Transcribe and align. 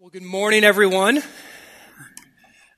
Well, 0.00 0.08
good 0.08 0.22
morning, 0.22 0.64
everyone. 0.64 1.22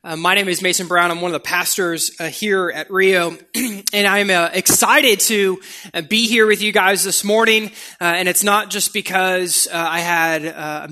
Uh, 0.02 0.17
my 0.17 0.34
name 0.34 0.48
is 0.48 0.60
Mason 0.60 0.89
Brown. 0.89 1.13
I'm 1.13 1.21
one 1.21 1.29
of 1.29 1.41
the 1.41 1.47
pastors 1.47 2.10
uh, 2.19 2.27
here 2.27 2.69
at 2.69 2.91
Rio, 2.91 3.39
and 3.55 4.09
I'm 4.09 4.29
uh, 4.29 4.51
excited 4.53 5.21
to 5.21 5.61
uh, 5.95 6.00
be 6.00 6.27
here 6.27 6.48
with 6.48 6.62
you 6.62 6.72
guys 6.72 7.04
this 7.04 7.22
morning. 7.22 7.71
Uh, 8.00 8.06
and 8.06 8.29
it's 8.29 8.43
not 8.43 8.71
just 8.71 8.93
because 8.93 9.69
uh, 9.71 9.77
I 9.77 10.00
had 10.00 10.90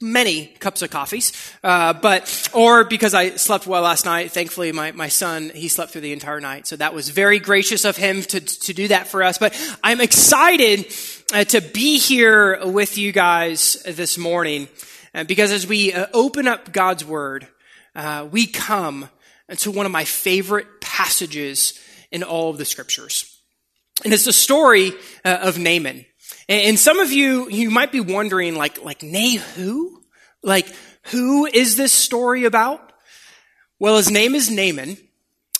many 0.00 0.46
cups 0.46 0.82
of 0.82 0.90
coffees, 0.90 1.32
but 1.62 2.50
or 2.52 2.82
because 2.82 3.14
I 3.14 3.36
slept 3.36 3.68
well 3.68 3.82
last 3.82 4.04
night. 4.04 4.32
Thankfully, 4.32 4.72
my, 4.72 4.90
my 4.90 5.06
son 5.06 5.52
he 5.54 5.68
slept 5.68 5.92
through 5.92 6.00
the 6.00 6.12
entire 6.12 6.40
night, 6.40 6.66
so 6.66 6.74
that 6.74 6.92
was 6.92 7.10
very 7.10 7.38
gracious 7.38 7.84
of 7.84 7.96
him 7.96 8.22
to 8.22 8.40
to 8.40 8.74
do 8.74 8.88
that 8.88 9.06
for 9.06 9.22
us. 9.22 9.38
But 9.38 9.54
I'm 9.84 10.00
excited 10.00 10.90
to 11.50 11.60
be 11.60 11.98
here 11.98 12.66
with 12.66 12.98
you 12.98 13.12
guys 13.12 13.74
this 13.86 14.18
morning. 14.18 14.66
Uh, 15.18 15.24
because 15.24 15.50
as 15.50 15.66
we 15.66 15.92
uh, 15.92 16.06
open 16.14 16.46
up 16.46 16.72
God's 16.72 17.04
Word, 17.04 17.48
uh, 17.96 18.28
we 18.30 18.46
come 18.46 19.08
to 19.56 19.72
one 19.72 19.84
of 19.84 19.90
my 19.90 20.04
favorite 20.04 20.80
passages 20.80 21.76
in 22.12 22.22
all 22.22 22.50
of 22.50 22.56
the 22.56 22.64
Scriptures. 22.64 23.36
And 24.04 24.14
it's 24.14 24.26
the 24.26 24.32
story 24.32 24.92
uh, 25.24 25.38
of 25.42 25.58
Naaman. 25.58 26.06
And 26.48 26.78
some 26.78 27.00
of 27.00 27.10
you, 27.10 27.50
you 27.50 27.68
might 27.68 27.90
be 27.90 27.98
wondering, 27.98 28.54
like, 28.54 28.84
like, 28.84 29.02
Nay 29.02 29.34
who? 29.34 30.04
Like, 30.44 30.68
who 31.06 31.46
is 31.46 31.76
this 31.76 31.92
story 31.92 32.44
about? 32.44 32.92
Well, 33.80 33.96
his 33.96 34.12
name 34.12 34.36
is 34.36 34.52
Naaman. 34.52 34.98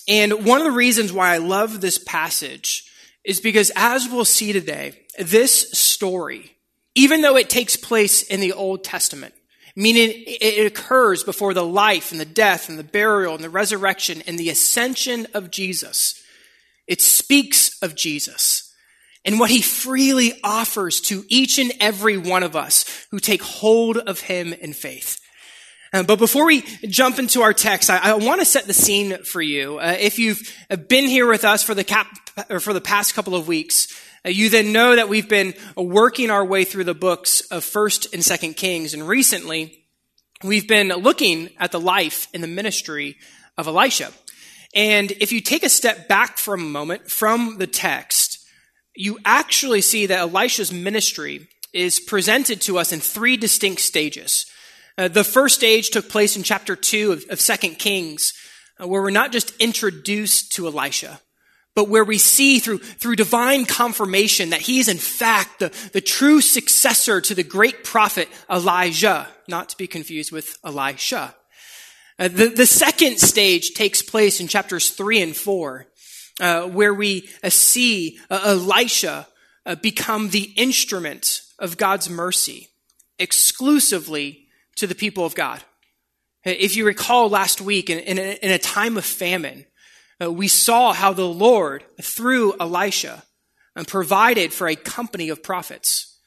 And 0.06 0.46
one 0.46 0.60
of 0.60 0.66
the 0.66 0.70
reasons 0.70 1.12
why 1.12 1.34
I 1.34 1.38
love 1.38 1.80
this 1.80 1.98
passage 1.98 2.88
is 3.24 3.40
because 3.40 3.73
as 3.74 4.09
we'll 4.09 4.24
see 4.24 4.52
today, 4.52 4.93
this 5.18 5.73
story, 5.73 6.56
even 6.95 7.23
though 7.23 7.37
it 7.37 7.51
takes 7.51 7.74
place 7.74 8.23
in 8.23 8.38
the 8.38 8.52
Old 8.52 8.84
Testament, 8.84 9.34
meaning 9.78 10.10
it 10.27 10.66
occurs 10.66 11.23
before 11.23 11.55
the 11.55 11.64
life 11.64 12.10
and 12.10 12.20
the 12.20 12.24
death 12.24 12.68
and 12.68 12.77
the 12.77 12.84
burial 12.84 13.37
and 13.37 13.45
the 13.45 13.48
resurrection 13.48 14.21
and 14.26 14.37
the 14.37 14.51
ascension 14.51 15.24
of 15.34 15.52
Jesus. 15.52 16.21
It 16.88 17.01
speaks 17.01 17.80
of 17.80 17.95
Jesus 17.95 18.74
and 19.24 19.38
what 19.38 19.51
he 19.51 19.62
freely 19.62 20.32
offers 20.43 21.01
to 21.02 21.24
each 21.29 21.59
and 21.59 21.73
every 21.79 22.18
one 22.18 22.43
of 22.43 22.56
us 22.56 23.06
who 23.12 23.21
take 23.21 23.40
hold 23.40 23.99
of 23.99 24.18
him 24.18 24.52
in 24.52 24.73
faith. 24.73 25.21
Um, 25.93 26.06
but 26.06 26.18
before 26.18 26.45
we 26.45 26.62
jump 26.88 27.21
into 27.21 27.43
our 27.43 27.52
text, 27.52 27.88
I, 27.88 27.99
I 27.99 28.15
want 28.15 28.40
to 28.40 28.45
set 28.45 28.66
the 28.66 28.74
scene 28.74 29.23
for 29.23 29.40
you. 29.40 29.79
Uh, 29.79 29.96
if 30.01 30.18
you've 30.18 30.43
been 30.88 31.06
here 31.06 31.29
with 31.29 31.45
us 31.45 31.62
for 31.62 31.74
the 31.74 31.84
cap, 31.84 32.09
or 32.51 32.59
for 32.59 32.73
the 32.73 32.80
past 32.80 33.15
couple 33.15 33.37
of 33.37 33.46
weeks, 33.46 33.87
uh, 33.88 34.07
you 34.29 34.51
then 34.51 34.73
know 34.73 34.96
that 34.96 35.09
we've 35.09 35.29
been 35.29 35.54
working 35.76 36.30
our 36.30 36.45
way 36.45 36.65
through 36.65 36.84
the 36.84 36.95
books 36.95 37.40
of 37.51 37.65
1st 37.65 38.12
and 38.12 38.23
2nd 38.23 38.57
Kings, 38.57 38.95
and 38.95 39.07
recently 39.07 39.84
we've 40.43 40.68
been 40.68 40.88
looking 40.88 41.51
at 41.59 41.73
the 41.73 41.80
life 41.80 42.29
and 42.32 42.43
the 42.43 42.49
ministry 42.49 43.16
of 43.56 43.66
Elisha. 43.66 44.12
And 44.74 45.10
if 45.12 45.32
you 45.32 45.40
take 45.40 45.62
a 45.62 45.68
step 45.68 46.09
back 46.09 46.38
for 46.38 46.54
a 46.54 46.59
moment 46.59 47.10
from 47.10 47.59
the 47.59 47.66
text, 47.66 48.38
you 48.95 49.18
actually 49.24 49.80
see 49.80 50.06
that 50.06 50.18
Elisha's 50.18 50.73
ministry 50.73 51.49
is 51.73 52.01
presented 52.01 52.60
to 52.62 52.79
us 52.79 52.93
in 52.93 53.01
three 53.01 53.37
distinct 53.37 53.80
stages. 53.80 54.46
Uh, 54.96 55.09
the 55.09 55.24
first 55.24 55.54
stage 55.54 55.90
took 55.90 56.09
place 56.09 56.37
in 56.37 56.43
chapter 56.43 56.74
2 56.74 57.12
of, 57.12 57.24
of 57.30 57.40
2 57.40 57.74
Kings, 57.74 58.34
uh, 58.80 58.87
where 58.87 59.01
we're 59.01 59.10
not 59.10 59.32
just 59.32 59.54
introduced 59.60 60.52
to 60.52 60.66
Elisha, 60.66 61.21
but 61.79 61.88
where 61.88 62.02
we 62.02 62.18
see 62.18 62.59
through, 62.59 62.79
through 62.79 63.15
divine 63.15 63.65
confirmation 63.65 64.50
that 64.50 64.62
he 64.62 64.81
is 64.81 64.88
in 64.88 64.97
fact 64.97 65.60
the, 65.60 65.69
the 65.93 66.00
true 66.00 66.41
successor 66.41 67.21
to 67.21 67.37
the 67.37 67.44
great 67.44 67.84
prophet 67.84 68.28
Elijah, 68.50 69.28
not 69.47 69.69
to 69.69 69.76
be 69.76 69.87
confused 69.87 70.32
with 70.32 70.59
Elisha. 70.65 71.37
Uh, 72.19 72.26
the, 72.26 72.49
the 72.49 72.66
second 72.66 73.21
stage 73.21 73.75
takes 73.75 74.03
place 74.03 74.41
in 74.41 74.49
chapters 74.49 74.91
3 74.91 75.22
and 75.22 75.37
4, 75.37 75.87
uh, 76.41 76.62
where 76.65 76.93
we 76.93 77.28
uh, 77.44 77.49
see 77.49 78.19
uh, 78.28 78.41
Elisha 78.45 79.28
uh, 79.65 79.77
become 79.77 80.31
the 80.31 80.50
instrument 80.56 81.43
of 81.60 81.77
God's 81.77 82.10
mercy 82.10 82.71
exclusively 83.21 84.49
to 84.75 84.89
the 84.89 84.97
people 84.97 85.25
of 85.25 85.37
God. 85.37 85.62
If 86.43 86.75
you 86.75 86.84
recall 86.84 87.28
last 87.28 87.60
week, 87.60 87.89
in, 87.89 88.00
in, 88.00 88.19
a, 88.19 88.37
in 88.43 88.50
a 88.50 88.59
time 88.59 88.97
of 88.97 89.05
famine, 89.05 89.65
uh, 90.21 90.31
we 90.31 90.49
saw 90.49 90.93
how 90.93 91.12
the 91.12 91.27
Lord, 91.27 91.84
through 92.01 92.55
Elisha, 92.59 93.23
uh, 93.77 93.84
provided 93.84 94.53
for 94.53 94.69
a 94.69 94.77
company 94.77 95.29
of 95.29 95.43
prophets. 95.43 96.19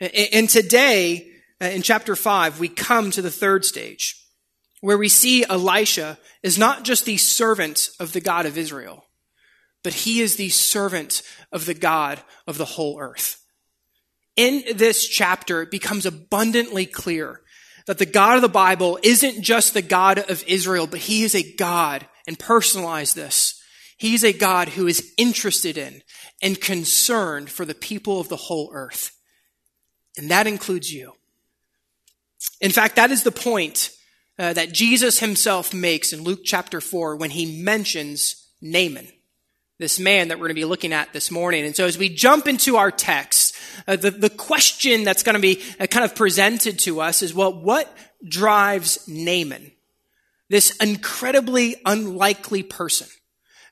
And 0.00 0.48
today, 0.48 1.30
uh, 1.60 1.66
in 1.66 1.82
chapter 1.82 2.16
5, 2.16 2.58
we 2.58 2.68
come 2.68 3.10
to 3.12 3.22
the 3.22 3.30
third 3.30 3.64
stage, 3.64 4.16
where 4.80 4.98
we 4.98 5.08
see 5.08 5.44
Elisha 5.44 6.18
is 6.42 6.58
not 6.58 6.82
just 6.82 7.04
the 7.04 7.16
servant 7.16 7.90
of 8.00 8.12
the 8.12 8.20
God 8.20 8.46
of 8.46 8.58
Israel, 8.58 9.04
but 9.84 9.92
he 9.92 10.20
is 10.20 10.36
the 10.36 10.48
servant 10.48 11.22
of 11.52 11.66
the 11.66 11.74
God 11.74 12.20
of 12.48 12.58
the 12.58 12.64
whole 12.64 12.98
earth. 13.00 13.44
In 14.34 14.64
this 14.74 15.06
chapter, 15.06 15.62
it 15.62 15.70
becomes 15.70 16.06
abundantly 16.06 16.86
clear 16.86 17.42
that 17.86 17.98
the 17.98 18.06
God 18.06 18.36
of 18.36 18.42
the 18.42 18.48
Bible 18.48 18.98
isn't 19.02 19.42
just 19.42 19.74
the 19.74 19.82
God 19.82 20.18
of 20.18 20.42
Israel, 20.48 20.86
but 20.86 21.00
he 21.00 21.22
is 21.22 21.34
a 21.34 21.54
God 21.56 22.06
and 22.26 22.38
personalize 22.38 23.14
this. 23.14 23.60
He's 23.96 24.24
a 24.24 24.32
God 24.32 24.70
who 24.70 24.86
is 24.86 25.12
interested 25.16 25.78
in 25.78 26.02
and 26.42 26.60
concerned 26.60 27.50
for 27.50 27.64
the 27.64 27.74
people 27.74 28.20
of 28.20 28.28
the 28.28 28.36
whole 28.36 28.70
earth. 28.72 29.12
And 30.16 30.30
that 30.30 30.46
includes 30.46 30.92
you. 30.92 31.12
In 32.60 32.70
fact, 32.70 32.96
that 32.96 33.10
is 33.10 33.22
the 33.22 33.32
point 33.32 33.90
uh, 34.38 34.52
that 34.52 34.72
Jesus 34.72 35.20
himself 35.20 35.72
makes 35.72 36.12
in 36.12 36.24
Luke 36.24 36.40
chapter 36.44 36.80
4 36.80 37.16
when 37.16 37.30
he 37.30 37.62
mentions 37.62 38.48
Naaman, 38.60 39.06
this 39.78 39.98
man 40.00 40.28
that 40.28 40.38
we're 40.38 40.46
going 40.46 40.56
to 40.56 40.60
be 40.60 40.64
looking 40.64 40.92
at 40.92 41.12
this 41.12 41.30
morning. 41.30 41.64
And 41.64 41.76
so 41.76 41.86
as 41.86 41.98
we 41.98 42.08
jump 42.08 42.48
into 42.48 42.76
our 42.76 42.90
text, 42.90 43.54
uh, 43.86 43.96
the, 43.96 44.10
the 44.10 44.30
question 44.30 45.04
that's 45.04 45.22
going 45.22 45.34
to 45.34 45.40
be 45.40 45.62
uh, 45.78 45.86
kind 45.86 46.04
of 46.04 46.14
presented 46.14 46.78
to 46.80 47.00
us 47.00 47.22
is, 47.22 47.34
well, 47.34 47.52
what 47.52 47.94
drives 48.26 49.06
Naaman? 49.06 49.72
This 50.52 50.76
incredibly 50.76 51.76
unlikely 51.86 52.62
person. 52.62 53.08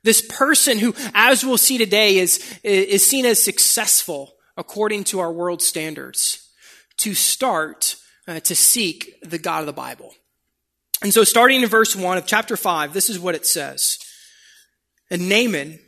This 0.02 0.22
person 0.22 0.78
who, 0.78 0.94
as 1.12 1.44
we'll 1.44 1.58
see 1.58 1.76
today, 1.76 2.16
is, 2.16 2.58
is 2.64 3.06
seen 3.06 3.26
as 3.26 3.42
successful 3.42 4.32
according 4.56 5.04
to 5.04 5.20
our 5.20 5.30
world 5.30 5.60
standards 5.60 6.48
to 6.96 7.12
start 7.12 7.96
uh, 8.26 8.40
to 8.40 8.54
seek 8.54 9.14
the 9.22 9.36
God 9.36 9.60
of 9.60 9.66
the 9.66 9.74
Bible. 9.74 10.14
And 11.02 11.12
so, 11.12 11.22
starting 11.22 11.60
in 11.60 11.68
verse 11.68 11.94
1 11.94 12.16
of 12.16 12.24
chapter 12.24 12.56
5, 12.56 12.94
this 12.94 13.10
is 13.10 13.18
what 13.18 13.34
it 13.34 13.44
says. 13.44 13.98
And 15.10 15.28
Naaman, 15.28 15.80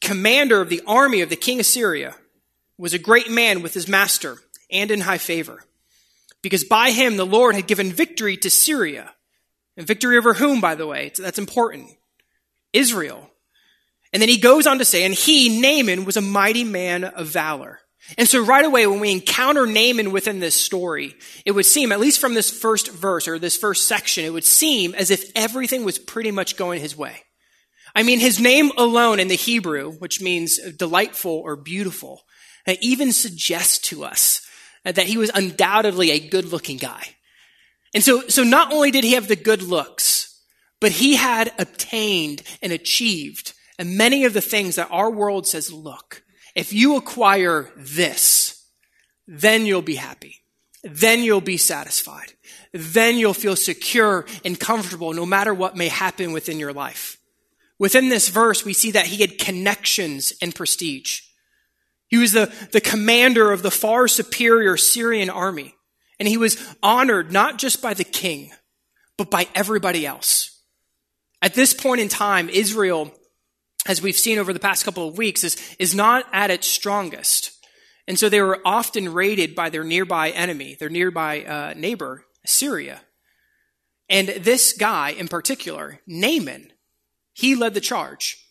commander 0.00 0.60
of 0.60 0.68
the 0.68 0.82
army 0.86 1.22
of 1.22 1.28
the 1.28 1.34
king 1.34 1.58
of 1.58 1.66
Syria, 1.66 2.14
was 2.78 2.94
a 2.94 3.00
great 3.00 3.28
man 3.28 3.62
with 3.62 3.74
his 3.74 3.88
master 3.88 4.36
and 4.70 4.92
in 4.92 5.00
high 5.00 5.18
favor, 5.18 5.64
because 6.40 6.62
by 6.62 6.92
him 6.92 7.16
the 7.16 7.26
Lord 7.26 7.56
had 7.56 7.66
given 7.66 7.90
victory 7.90 8.36
to 8.36 8.48
Syria 8.48 9.12
and 9.76 9.86
victory 9.86 10.16
over 10.18 10.34
whom, 10.34 10.60
by 10.60 10.74
the 10.74 10.86
way? 10.86 11.12
That's 11.16 11.38
important. 11.38 11.90
Israel. 12.72 13.30
And 14.12 14.22
then 14.22 14.28
he 14.28 14.38
goes 14.38 14.66
on 14.66 14.78
to 14.78 14.84
say, 14.84 15.04
and 15.04 15.14
he, 15.14 15.60
Naaman, 15.60 16.04
was 16.04 16.16
a 16.16 16.22
mighty 16.22 16.64
man 16.64 17.04
of 17.04 17.26
valor. 17.26 17.80
And 18.16 18.28
so 18.28 18.44
right 18.44 18.64
away, 18.64 18.86
when 18.86 19.00
we 19.00 19.10
encounter 19.10 19.66
Naaman 19.66 20.12
within 20.12 20.38
this 20.38 20.54
story, 20.54 21.14
it 21.44 21.50
would 21.52 21.66
seem, 21.66 21.90
at 21.90 21.98
least 21.98 22.20
from 22.20 22.34
this 22.34 22.50
first 22.50 22.90
verse 22.90 23.26
or 23.26 23.38
this 23.38 23.56
first 23.56 23.88
section, 23.88 24.24
it 24.24 24.32
would 24.32 24.44
seem 24.44 24.94
as 24.94 25.10
if 25.10 25.32
everything 25.34 25.84
was 25.84 25.98
pretty 25.98 26.30
much 26.30 26.56
going 26.56 26.80
his 26.80 26.96
way. 26.96 27.22
I 27.96 28.04
mean, 28.04 28.20
his 28.20 28.38
name 28.38 28.70
alone 28.76 29.18
in 29.18 29.28
the 29.28 29.34
Hebrew, 29.34 29.92
which 29.92 30.20
means 30.20 30.58
delightful 30.76 31.32
or 31.32 31.56
beautiful, 31.56 32.22
even 32.80 33.12
suggests 33.12 33.78
to 33.88 34.04
us 34.04 34.40
that 34.84 34.98
he 34.98 35.18
was 35.18 35.30
undoubtedly 35.34 36.12
a 36.12 36.28
good 36.28 36.44
looking 36.44 36.76
guy. 36.76 37.15
And 37.96 38.04
so, 38.04 38.28
so 38.28 38.44
not 38.44 38.74
only 38.74 38.90
did 38.90 39.04
he 39.04 39.14
have 39.14 39.26
the 39.26 39.36
good 39.36 39.62
looks, 39.62 40.38
but 40.82 40.92
he 40.92 41.16
had 41.16 41.50
obtained 41.58 42.42
and 42.60 42.70
achieved 42.70 43.54
and 43.78 43.96
many 43.96 44.24
of 44.24 44.32
the 44.32 44.40
things 44.40 44.76
that 44.76 44.90
our 44.90 45.10
world 45.10 45.46
says, 45.46 45.72
look, 45.72 46.22
if 46.54 46.72
you 46.72 46.96
acquire 46.96 47.70
this, 47.76 48.66
then 49.26 49.64
you'll 49.66 49.82
be 49.82 49.96
happy. 49.96 50.42
Then 50.82 51.22
you'll 51.22 51.40
be 51.40 51.56
satisfied. 51.56 52.34
Then 52.72 53.16
you'll 53.16 53.34
feel 53.34 53.56
secure 53.56 54.24
and 54.44 54.60
comfortable 54.60 55.12
no 55.14 55.24
matter 55.26 55.52
what 55.52 55.76
may 55.76 55.88
happen 55.88 56.32
within 56.32 56.58
your 56.58 56.72
life. 56.72 57.18
Within 57.78 58.10
this 58.10 58.28
verse, 58.28 58.64
we 58.64 58.72
see 58.72 58.90
that 58.90 59.06
he 59.06 59.22
had 59.22 59.38
connections 59.38 60.34
and 60.42 60.54
prestige. 60.54 61.20
He 62.08 62.18
was 62.18 62.32
the, 62.32 62.52
the 62.72 62.80
commander 62.80 63.52
of 63.52 63.62
the 63.62 63.70
far 63.70 64.06
superior 64.06 64.76
Syrian 64.76 65.28
army. 65.28 65.75
And 66.18 66.28
he 66.28 66.36
was 66.36 66.56
honored 66.82 67.30
not 67.32 67.58
just 67.58 67.82
by 67.82 67.94
the 67.94 68.04
king, 68.04 68.50
but 69.18 69.30
by 69.30 69.48
everybody 69.54 70.06
else. 70.06 70.62
At 71.42 71.54
this 71.54 71.74
point 71.74 72.00
in 72.00 72.08
time, 72.08 72.48
Israel, 72.48 73.12
as 73.86 74.00
we've 74.00 74.16
seen 74.16 74.38
over 74.38 74.52
the 74.52 74.60
past 74.60 74.84
couple 74.84 75.06
of 75.06 75.18
weeks, 75.18 75.44
is, 75.44 75.56
is 75.78 75.94
not 75.94 76.24
at 76.32 76.50
its 76.50 76.66
strongest. 76.66 77.52
And 78.08 78.18
so 78.18 78.28
they 78.28 78.40
were 78.40 78.60
often 78.64 79.12
raided 79.12 79.54
by 79.54 79.68
their 79.68 79.84
nearby 79.84 80.30
enemy, 80.30 80.76
their 80.78 80.88
nearby 80.88 81.44
uh, 81.44 81.74
neighbor, 81.76 82.24
Syria. 82.44 83.00
And 84.08 84.28
this 84.28 84.72
guy 84.72 85.10
in 85.10 85.28
particular, 85.28 86.00
Naaman, 86.06 86.72
he 87.32 87.54
led 87.54 87.74
the 87.74 87.80
charge. 87.80 88.42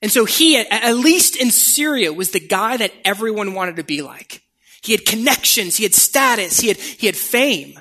And 0.00 0.12
so 0.12 0.24
he, 0.24 0.56
at 0.56 0.92
least 0.94 1.36
in 1.36 1.50
Syria, 1.50 2.12
was 2.12 2.30
the 2.30 2.40
guy 2.40 2.76
that 2.76 2.92
everyone 3.04 3.54
wanted 3.54 3.76
to 3.76 3.84
be 3.84 4.02
like. 4.02 4.42
He 4.82 4.92
had 4.92 5.04
connections, 5.04 5.76
he 5.76 5.82
had 5.84 5.94
status, 5.94 6.60
he 6.60 6.68
had, 6.68 6.76
he 6.76 7.06
had 7.06 7.16
fame. 7.16 7.78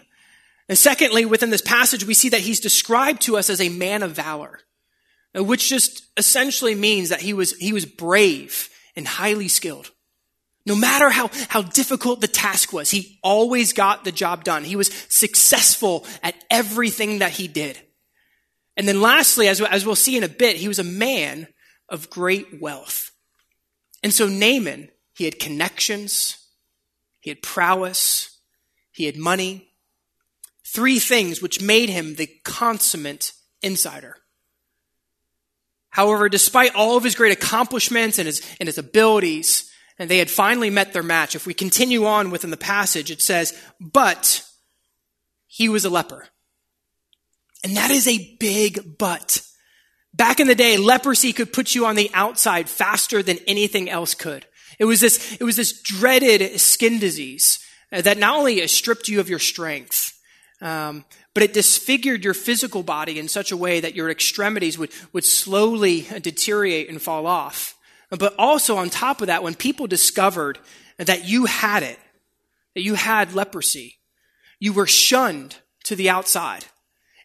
And 0.70 0.78
secondly, 0.78 1.26
within 1.26 1.50
this 1.50 1.62
passage, 1.62 2.06
we 2.06 2.14
see 2.14 2.30
that 2.30 2.42
he's 2.42 2.60
described 2.60 3.22
to 3.24 3.38
us 3.38 3.50
as 3.50 3.62
a 3.62 3.70
man 3.70 4.04
of 4.04 4.12
valor, 4.12 4.60
which 5.34 5.70
just 5.70 6.08
essentially 6.18 6.76
means 6.76 7.10
that 7.10 7.22
he 7.22 7.34
was, 7.34 7.56
he 7.58 7.72
was 7.72 7.86
brave 7.86 8.70
and 8.96 9.08
highly 9.08 9.48
skilled. 9.48 9.92
No 10.66 10.76
matter 10.76 11.10
how, 11.10 11.30
how 11.48 11.62
difficult 11.62 12.20
the 12.20 12.28
task 12.28 12.74
was, 12.74 12.92
he 12.92 13.20
always 13.24 13.72
got 13.72 14.04
the 14.04 14.12
job 14.12 14.44
done. 14.44 14.66
He 14.66 14.76
was 14.76 14.94
successful 15.08 16.06
at 16.22 16.36
everything 16.50 17.20
that 17.20 17.32
he 17.32 17.48
did. 17.48 17.80
And 18.76 18.86
then 18.86 19.02
lastly, 19.02 19.48
as, 19.48 19.62
as 19.62 19.86
we'll 19.86 19.96
see 19.96 20.18
in 20.18 20.24
a 20.24 20.30
bit, 20.30 20.58
he 20.58 20.68
was 20.68 20.80
a 20.80 20.84
man 20.84 21.48
of 21.88 22.10
great 22.10 22.60
wealth. 22.60 23.12
And 24.04 24.14
so 24.14 24.28
Naaman, 24.28 24.90
he 25.16 25.24
had 25.24 25.40
connections, 25.40 26.38
he 27.20 27.30
had 27.30 27.42
prowess, 27.42 28.40
he 28.92 29.06
had 29.06 29.18
money. 29.18 29.70
Three 30.66 31.00
things 31.00 31.42
which 31.42 31.62
made 31.62 31.90
him 31.90 32.16
the 32.16 32.30
consummate 32.44 33.32
insider. 33.62 34.18
However, 35.90 36.30
despite 36.30 36.76
all 36.76 36.98
of 36.98 37.04
his 37.04 37.16
great 37.16 37.32
accomplishments 37.32 38.20
and 38.20 38.26
his, 38.26 38.42
and 38.60 38.68
his 38.68 38.78
abilities, 38.78 39.72
and 40.00 40.10
they 40.10 40.20
had 40.20 40.30
finally 40.30 40.70
met 40.70 40.94
their 40.94 41.04
match. 41.04 41.36
If 41.36 41.48
we 41.48 41.54
continue 41.54 42.06
on 42.06 42.30
within 42.30 42.52
the 42.52 42.58
passage, 42.58 43.10
it 43.10 43.22
says, 43.22 43.60
but 43.80 44.44
he 45.48 45.70
was 45.70 45.86
a 45.86 45.90
leper. 45.90 46.28
And 47.64 47.76
that 47.76 47.90
is 47.90 48.08
a 48.08 48.38
big 48.40 48.98
but. 48.98 49.42
Back 50.14 50.40
in 50.40 50.48
the 50.48 50.56
day, 50.56 50.78
leprosy 50.78 51.34
could 51.34 51.52
put 51.52 51.74
you 51.74 51.86
on 51.86 51.96
the 51.96 52.12
outside 52.14 52.70
faster 52.70 53.24
than 53.24 53.40
anything 53.48 53.90
else 53.90 54.14
could. 54.14 54.46
It 54.80 54.86
was 54.86 55.02
this, 55.02 55.38
it 55.40 55.44
was 55.44 55.56
this 55.56 55.82
dreaded 55.82 56.60
skin 56.60 57.00
disease 57.00 57.60
that 57.92 58.18
not 58.18 58.38
only 58.38 58.66
stripped 58.68 59.08
you 59.08 59.20
of 59.20 59.30
your 59.30 59.40
strength, 59.40 60.20
um, 60.62 61.06
but 61.34 61.44
it 61.44 61.54
disfigured 61.54 62.24
your 62.24 62.34
physical 62.34 62.84
body 62.84 63.20
in 63.20 63.28
such 63.28 63.52
a 63.52 63.58
way 63.58 63.80
that 63.80 63.96
your 63.96 64.10
extremities 64.10 64.78
would, 64.78 64.92
would 65.14 65.24
slowly 65.24 66.02
deteriorate 66.22 66.90
and 66.90 67.02
fall 67.02 67.28
off. 67.28 67.76
But 68.10 68.36
also 68.38 68.78
on 68.78 68.90
top 68.90 69.22
of 69.22 69.28
that, 69.28 69.44
when 69.44 69.56
people 69.56 69.88
discovered 69.88 70.58
that 70.98 71.26
you 71.26 71.46
had 71.46 71.84
it, 71.84 72.00
that 72.74 72.82
you 72.82 72.96
had 72.96 73.34
leprosy, 73.34 73.98
you 74.60 74.74
were 74.74 74.88
shunned 74.88 75.58
to 75.84 75.96
the 75.96 76.10
outside 76.10 76.66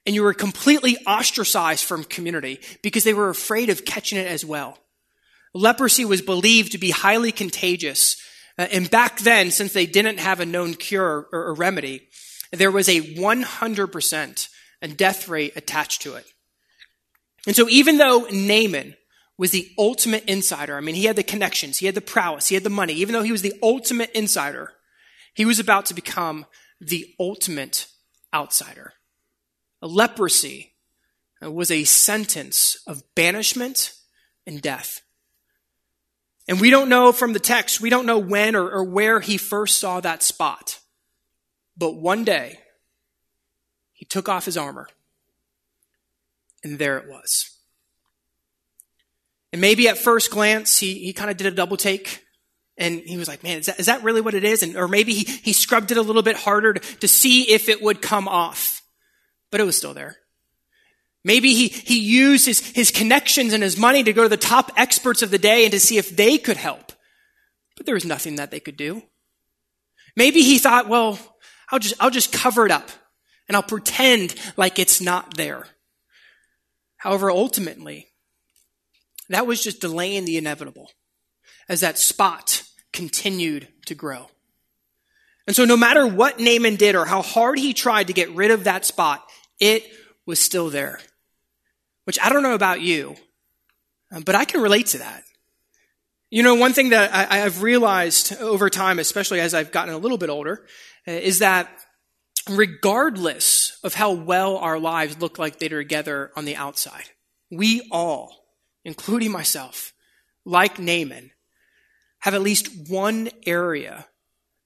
and 0.05 0.15
you 0.15 0.23
were 0.23 0.35
completely 0.35 0.99
ostracized 1.07 1.85
from 1.85 2.05
community 2.05 2.61
because 2.83 3.05
they 3.05 3.15
were 3.15 3.29
afraid 3.29 3.71
of 3.71 3.85
catching 3.85 4.19
it 4.19 4.27
as 4.27 4.45
well. 4.45 4.79
Leprosy 5.55 6.05
was 6.05 6.23
believed 6.23 6.73
to 6.73 6.79
be 6.79 6.91
highly 6.91 7.33
contagious. 7.33 8.17
Uh, 8.59 8.69
and 8.73 8.91
back 8.91 9.21
then, 9.21 9.51
since 9.51 9.73
they 9.73 9.87
didn't 9.87 10.19
have 10.19 10.41
a 10.41 10.47
known 10.47 10.75
cure 10.75 11.29
or, 11.33 11.45
or 11.47 11.55
remedy, 11.55 12.09
there 12.53 12.71
was 12.71 12.89
a 12.89 13.01
100% 13.01 14.49
death 14.97 15.29
rate 15.29 15.53
attached 15.57 16.03
to 16.03 16.15
it. 16.15 16.27
And 17.47 17.57
so 17.57 17.69
even 17.69 17.99
though 17.99 18.27
Naaman 18.31 18.95
was 19.43 19.51
the 19.51 19.71
ultimate 19.79 20.25
insider. 20.27 20.77
I 20.77 20.81
mean, 20.81 20.95
he 20.95 21.07
had 21.07 21.17
the 21.17 21.23
connections, 21.23 21.79
he 21.79 21.87
had 21.87 21.95
the 21.95 22.01
prowess, 22.01 22.49
he 22.49 22.55
had 22.55 22.65
the 22.65 22.71
money. 22.71 22.93
Even 22.95 23.13
though 23.13 23.23
he 23.23 23.33
was 23.33 23.43
the 23.43 23.59
ultimate 23.63 24.11
insider, 24.13 24.73
he 25.35 25.45
was 25.45 25.59
about 25.59 25.87
to 25.87 25.95
become 25.95 26.47
the 26.81 27.07
ultimate 27.19 27.87
outsider. 28.33 28.93
A 29.81 29.87
leprosy 29.87 30.75
was 31.41 31.73
a 31.73 31.85
sentence 31.85 32.77
of 32.87 33.03
banishment 33.17 33.95
and 34.47 34.63
death. 34.63 35.01
And 36.49 36.61
we 36.61 36.71
don't 36.71 36.89
know 36.89 37.13
from 37.13 37.33
the 37.33 37.39
text, 37.39 37.81
we 37.81 37.91
don't 37.91 38.07
know 38.07 38.19
when 38.19 38.57
or, 38.57 38.69
or 38.69 38.85
where 38.85 39.21
he 39.21 39.37
first 39.37 39.79
saw 39.79 40.01
that 40.01 40.23
spot. 40.23 40.81
But 41.77 41.95
one 41.95 42.25
day, 42.25 42.59
he 43.93 44.05
took 44.05 44.29
off 44.29 44.45
his 44.45 44.57
armor, 44.57 44.89
and 46.65 46.79
there 46.79 46.99
it 46.99 47.09
was. 47.09 47.51
And 49.53 49.61
maybe 49.61 49.89
at 49.89 49.99
first 49.99 50.31
glance, 50.31 50.79
he, 50.79 50.95
he 50.95 51.13
kind 51.13 51.31
of 51.31 51.37
did 51.37 51.47
a 51.47 51.51
double 51.51 51.77
take. 51.77 52.25
And 52.79 53.01
he 53.01 53.19
was 53.19 53.29
like, 53.29 53.43
man, 53.43 53.59
is 53.59 53.67
that, 53.67 53.79
is 53.79 53.87
that 53.87 54.03
really 54.03 54.23
what 54.23 54.35
it 54.35 54.45
is? 54.45 54.63
And, 54.63 54.77
or 54.77 54.89
maybe 54.89 55.13
he, 55.13 55.25
he 55.25 55.53
scrubbed 55.53 55.91
it 55.91 55.99
a 55.99 56.03
little 56.03 56.23
bit 56.23 56.37
harder 56.37 56.73
to, 56.73 56.81
to 56.99 57.09
see 57.09 57.53
if 57.53 57.69
it 57.69 57.83
would 57.83 58.01
come 58.01 58.27
off. 58.27 58.81
But 59.51 59.61
it 59.61 59.65
was 59.65 59.77
still 59.77 59.93
there. 59.93 60.17
Maybe 61.25 61.55
he, 61.55 61.69
he 61.69 62.01
used 62.01 62.47
his, 62.47 62.61
his 62.73 62.91
connections 62.91 63.53
and 63.53 63.63
his 63.63 63.79
money 63.79 64.03
to 64.03 64.13
go 64.13 64.25
to 64.25 64.29
the 64.29 64.37
top 64.37 64.73
experts 64.77 65.23
of 65.23 65.31
the 65.31 65.39
day 65.39 65.65
and 65.65 65.73
to 65.73 65.81
see 65.81 65.99
if 65.99 66.15
they 66.17 66.37
could 66.37 66.57
help. 66.57 66.93
But 67.77 67.87
there 67.87 67.95
was 67.95 68.05
nothing 68.05 68.37
that 68.37 68.51
they 68.51 68.61
could 68.61 68.77
do. 68.77 69.03
Maybe 70.17 70.43
he 70.43 70.59
thought, 70.59 70.89
well, 70.89 71.19
I'll 71.71 71.79
just, 71.79 71.95
I'll 72.01 72.11
just 72.11 72.33
cover 72.33 72.67
it 72.67 72.73
up 72.73 72.91
and 73.49 73.57
I'll 73.57 73.63
pretend 73.63 74.35
like 74.57 74.79
it's 74.79 75.01
not 75.01 75.37
there. 75.37 75.67
However, 76.97 77.31
ultimately, 77.31 78.09
that 79.29 79.47
was 79.47 79.63
just 79.63 79.81
delaying 79.81 80.25
the 80.25 80.37
inevitable 80.37 80.91
as 81.69 81.81
that 81.81 81.99
spot 81.99 82.63
continued 82.93 83.69
to 83.87 83.95
grow. 83.95 84.29
And 85.47 85.57
so 85.57 85.65
no 85.65 85.77
matter 85.77 86.07
what 86.07 86.39
Naaman 86.39 86.77
did 86.77 86.95
or 86.95 87.05
how 87.05 87.23
hard 87.23 87.59
he 87.59 87.73
tried 87.73 88.09
to 88.09 88.13
get 88.13 88.31
rid 88.31 88.51
of 88.51 88.65
that 88.65 88.85
spot, 88.85 89.25
it 89.59 89.85
was 90.27 90.39
still 90.39 90.71
there. 90.71 91.01
Which 92.05 92.19
I 92.21 92.29
don't 92.29 92.43
know 92.43 92.55
about 92.55 92.81
you, 92.81 93.17
but 94.25 94.35
I 94.35 94.45
can 94.45 94.61
relate 94.61 94.87
to 94.89 94.99
that. 94.99 95.23
You 96.31 96.43
know, 96.43 96.55
one 96.55 96.73
thing 96.73 96.91
that 96.91 97.13
I, 97.13 97.39
have 97.39 97.63
realized 97.63 98.35
over 98.41 98.71
time, 98.71 98.99
especially 98.99 99.41
as 99.41 99.53
I've 99.53 99.71
gotten 99.71 99.93
a 99.93 99.99
little 99.99 100.17
bit 100.17 100.31
older, 100.31 100.67
uh, 101.07 101.13
is 101.13 101.41
that 101.41 101.69
regardless 102.49 103.79
of 103.85 103.95
how 103.95 104.13
well 104.13 104.57
our 104.57 104.79
lives 104.79 105.21
look 105.21 105.39
like 105.39 105.59
they're 105.59 105.69
together 105.69 106.33
on 106.35 106.47
the 106.47 106.57
outside, 106.57 107.11
we 107.51 107.87
all 107.91 108.43
including 108.85 109.31
myself, 109.31 109.93
like 110.45 110.79
Naaman, 110.79 111.31
have 112.21 112.35
at 112.35 112.43
least 112.43 112.91
one 112.91 113.31
area 113.47 114.07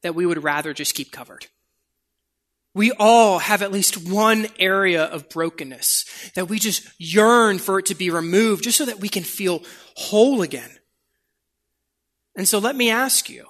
that 0.03 0.15
we 0.15 0.27
would 0.27 0.43
rather 0.43 0.73
just 0.73 0.95
keep 0.95 1.11
covered. 1.11 1.47
We 2.77 2.93
all 2.93 3.39
have 3.39 3.63
at 3.63 3.73
least 3.73 4.07
one 4.07 4.49
area 4.59 5.03
of 5.05 5.31
brokenness 5.31 6.05
that 6.35 6.51
we 6.51 6.59
just 6.59 6.87
yearn 6.99 7.59
for 7.59 7.79
it 7.79 7.87
to 7.87 7.95
be 7.95 8.11
removed 8.11 8.65
just 8.65 8.77
so 8.77 8.85
that 8.85 9.01
we 9.01 9.09
can 9.09 9.23
feel 9.23 9.63
whole 9.95 10.43
again. 10.43 10.69
And 12.37 12.47
so 12.47 12.59
let 12.59 12.77
me 12.77 12.91
ask 12.91 13.31
you, 13.31 13.47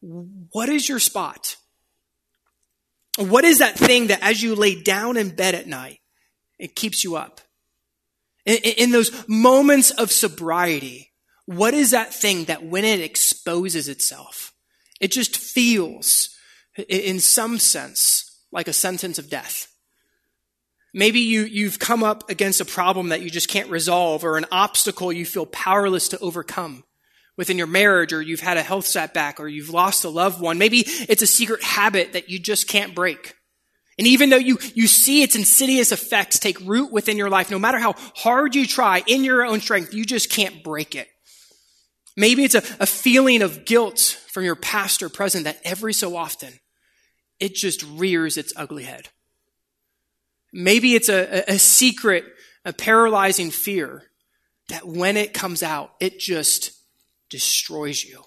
what 0.00 0.70
is 0.70 0.88
your 0.88 1.00
spot? 1.00 1.56
What 3.18 3.44
is 3.44 3.58
that 3.58 3.78
thing 3.78 4.06
that 4.06 4.22
as 4.22 4.42
you 4.42 4.54
lay 4.54 4.80
down 4.80 5.18
in 5.18 5.36
bed 5.36 5.54
at 5.54 5.66
night, 5.66 5.98
it 6.58 6.74
keeps 6.74 7.04
you 7.04 7.16
up? 7.16 7.42
In, 8.46 8.56
in 8.56 8.90
those 8.90 9.28
moments 9.28 9.90
of 9.90 10.10
sobriety, 10.10 11.12
what 11.44 11.74
is 11.74 11.90
that 11.90 12.14
thing 12.14 12.46
that 12.46 12.64
when 12.64 12.86
it 12.86 13.00
exposes 13.00 13.86
itself, 13.86 14.54
it 14.98 15.12
just 15.12 15.36
feels, 15.36 16.33
in 16.76 17.20
some 17.20 17.58
sense, 17.58 18.40
like 18.52 18.68
a 18.68 18.72
sentence 18.72 19.18
of 19.18 19.30
death? 19.30 19.68
Maybe 20.92 21.18
you, 21.18 21.42
you've 21.42 21.80
come 21.80 22.04
up 22.04 22.30
against 22.30 22.60
a 22.60 22.64
problem 22.64 23.08
that 23.08 23.20
you 23.20 23.28
just 23.28 23.48
can't 23.48 23.68
resolve 23.68 24.24
or 24.24 24.36
an 24.36 24.46
obstacle 24.52 25.12
you 25.12 25.26
feel 25.26 25.44
powerless 25.46 26.08
to 26.08 26.18
overcome 26.20 26.84
within 27.36 27.58
your 27.58 27.66
marriage 27.66 28.12
or 28.12 28.22
you've 28.22 28.40
had 28.40 28.56
a 28.56 28.62
health 28.62 28.86
setback 28.86 29.40
or 29.40 29.48
you've 29.48 29.70
lost 29.70 30.04
a 30.04 30.08
loved 30.08 30.40
one. 30.40 30.56
Maybe 30.56 30.84
it's 30.86 31.22
a 31.22 31.26
secret 31.26 31.64
habit 31.64 32.12
that 32.12 32.30
you 32.30 32.38
just 32.38 32.68
can't 32.68 32.94
break. 32.94 33.34
And 33.98 34.06
even 34.06 34.30
though 34.30 34.36
you, 34.36 34.58
you 34.74 34.86
see 34.86 35.22
its 35.22 35.34
insidious 35.34 35.90
effects 35.90 36.38
take 36.38 36.60
root 36.60 36.92
within 36.92 37.16
your 37.16 37.30
life, 37.30 37.50
no 37.50 37.58
matter 37.58 37.78
how 37.78 37.94
hard 38.14 38.54
you 38.54 38.64
try 38.64 39.02
in 39.06 39.24
your 39.24 39.44
own 39.44 39.60
strength, 39.60 39.94
you 39.94 40.04
just 40.04 40.30
can't 40.30 40.62
break 40.62 40.94
it. 40.94 41.08
Maybe 42.16 42.44
it's 42.44 42.54
a, 42.54 42.62
a 42.78 42.86
feeling 42.86 43.42
of 43.42 43.64
guilt 43.64 43.98
from 44.28 44.44
your 44.44 44.56
past 44.56 45.02
or 45.02 45.08
present 45.08 45.44
that 45.44 45.58
every 45.64 45.92
so 45.92 46.16
often 46.16 46.52
it 47.40 47.54
just 47.54 47.84
rears 47.84 48.36
its 48.36 48.52
ugly 48.56 48.84
head. 48.84 49.08
Maybe 50.52 50.94
it's 50.94 51.08
a, 51.08 51.44
a, 51.50 51.58
secret, 51.58 52.24
a 52.64 52.72
paralyzing 52.72 53.50
fear 53.50 54.04
that 54.68 54.86
when 54.86 55.16
it 55.16 55.34
comes 55.34 55.62
out, 55.62 55.92
it 56.00 56.18
just 56.18 56.72
destroys 57.28 58.04
you. 58.04 58.22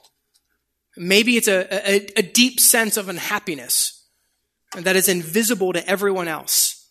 Maybe 0.97 1.37
it's 1.37 1.47
a, 1.47 1.67
a, 1.71 2.07
a 2.17 2.21
deep 2.21 2.59
sense 2.59 2.97
of 2.97 3.07
unhappiness 3.07 4.05
that 4.75 4.95
is 4.95 5.07
invisible 5.07 5.73
to 5.73 5.87
everyone 5.89 6.27
else, 6.27 6.89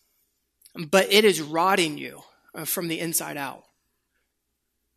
but 0.88 1.12
it 1.12 1.24
is 1.24 1.42
rotting 1.42 1.98
you 1.98 2.22
uh, 2.54 2.64
from 2.64 2.88
the 2.88 3.00
inside 3.00 3.36
out. 3.36 3.64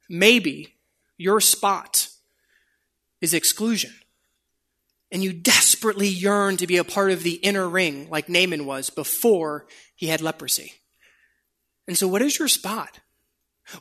Maybe 0.09 0.75
your 1.17 1.41
spot 1.41 2.07
is 3.19 3.33
exclusion. 3.33 3.93
And 5.11 5.23
you 5.23 5.33
desperately 5.33 6.07
yearn 6.07 6.57
to 6.57 6.67
be 6.67 6.77
a 6.77 6.83
part 6.83 7.11
of 7.11 7.23
the 7.23 7.33
inner 7.33 7.67
ring 7.67 8.09
like 8.09 8.29
Naaman 8.29 8.65
was 8.65 8.89
before 8.89 9.65
he 9.95 10.07
had 10.07 10.21
leprosy. 10.21 10.73
And 11.87 11.97
so, 11.97 12.07
what 12.07 12.21
is 12.21 12.37
your 12.37 12.47
spot? 12.47 12.99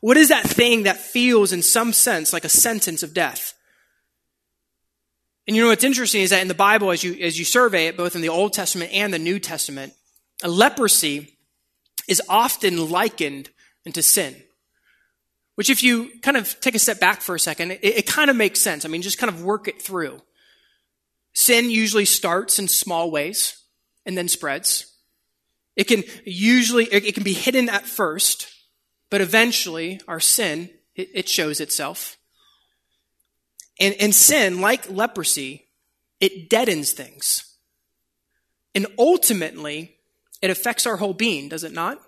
What 0.01 0.17
is 0.17 0.29
that 0.29 0.45
thing 0.45 0.85
that 0.85 0.99
feels, 0.99 1.53
in 1.53 1.63
some 1.63 1.93
sense, 1.93 2.33
like 2.33 2.45
a 2.45 2.51
sentence 2.51 3.03
of 3.03 3.15
death? 3.15 3.55
And 5.47 5.57
you 5.57 5.63
know 5.63 5.69
what's 5.69 5.85
interesting 5.85 6.23
is 6.23 6.31
that 6.31 6.43
in 6.43 6.49
the 6.49 6.55
Bible, 6.55 6.91
as 6.91 7.03
you, 7.03 7.15
as 7.23 7.39
you 7.39 7.45
survey 7.45 7.87
it, 7.87 7.97
both 7.97 8.15
in 8.15 8.21
the 8.21 8.29
Old 8.29 8.53
Testament 8.53 8.93
and 8.93 9.13
the 9.13 9.19
New 9.19 9.39
Testament, 9.39 9.95
a 10.43 10.49
leprosy 10.49 11.39
is 12.07 12.23
often 12.29 12.91
likened 12.91 13.51
into 13.85 14.03
sin. 14.03 14.37
Which, 15.55 15.71
if 15.71 15.83
you 15.83 16.11
kind 16.23 16.37
of 16.37 16.61
take 16.61 16.75
a 16.75 16.79
step 16.79 17.01
back 17.01 17.21
for 17.21 17.35
a 17.35 17.41
second, 17.41 17.73
it, 17.73 17.81
it 17.83 18.07
kind 18.07 18.31
of 18.31 18.37
makes 18.37 18.61
sense. 18.61 18.85
I 18.85 18.89
mean, 18.89 19.03
just 19.03 19.19
kind 19.19 19.33
of 19.33 19.43
work 19.43 19.69
it 19.69 19.83
through. 19.83 20.21
Sin 21.39 21.71
usually 21.71 22.05
starts 22.05 22.59
in 22.59 22.67
small 22.67 23.13
ways 23.13 23.63
and 24.05 24.19
then 24.19 24.27
spreads. 24.27 24.93
It 25.77 25.85
can 25.85 26.03
usually, 26.25 26.87
it 26.87 27.15
can 27.15 27.23
be 27.23 27.33
hidden 27.33 27.69
at 27.69 27.87
first, 27.87 28.53
but 29.09 29.21
eventually 29.21 30.01
our 30.09 30.19
sin, 30.19 30.69
it, 30.97 31.29
shows 31.29 31.61
itself. 31.61 32.17
And, 33.79 33.95
and 34.01 34.13
sin, 34.13 34.61
like 34.61 34.91
leprosy, 34.91 35.69
it 36.19 36.51
deadens 36.51 36.91
things. 36.91 37.55
And 38.75 38.89
ultimately, 38.99 39.97
it 40.43 40.51
affects 40.51 40.87
our 40.89 40.97
whole 40.97 41.15
being, 41.15 41.49
does 41.49 41.63
it 41.63 41.73
not? 41.73 42.01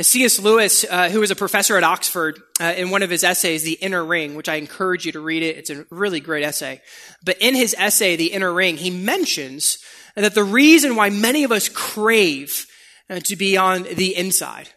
C.S. 0.00 0.40
Lewis, 0.40 0.86
uh, 0.88 1.10
who 1.10 1.20
was 1.20 1.30
a 1.30 1.36
professor 1.36 1.76
at 1.76 1.84
Oxford, 1.84 2.40
uh, 2.58 2.72
in 2.76 2.88
one 2.88 3.02
of 3.02 3.10
his 3.10 3.22
essays, 3.22 3.62
The 3.62 3.74
Inner 3.74 4.02
Ring, 4.02 4.34
which 4.34 4.48
I 4.48 4.54
encourage 4.54 5.04
you 5.04 5.12
to 5.12 5.20
read 5.20 5.42
it, 5.42 5.58
it's 5.58 5.68
a 5.68 5.84
really 5.90 6.18
great 6.18 6.44
essay. 6.44 6.80
But 7.22 7.36
in 7.40 7.54
his 7.54 7.74
essay, 7.78 8.16
The 8.16 8.32
Inner 8.32 8.52
Ring, 8.52 8.78
he 8.78 8.90
mentions 8.90 9.76
that 10.16 10.34
the 10.34 10.44
reason 10.44 10.96
why 10.96 11.10
many 11.10 11.44
of 11.44 11.52
us 11.52 11.68
crave 11.68 12.66
uh, 13.10 13.20
to 13.20 13.36
be 13.36 13.58
on 13.58 13.82
the 13.82 14.16
inside, 14.16 14.70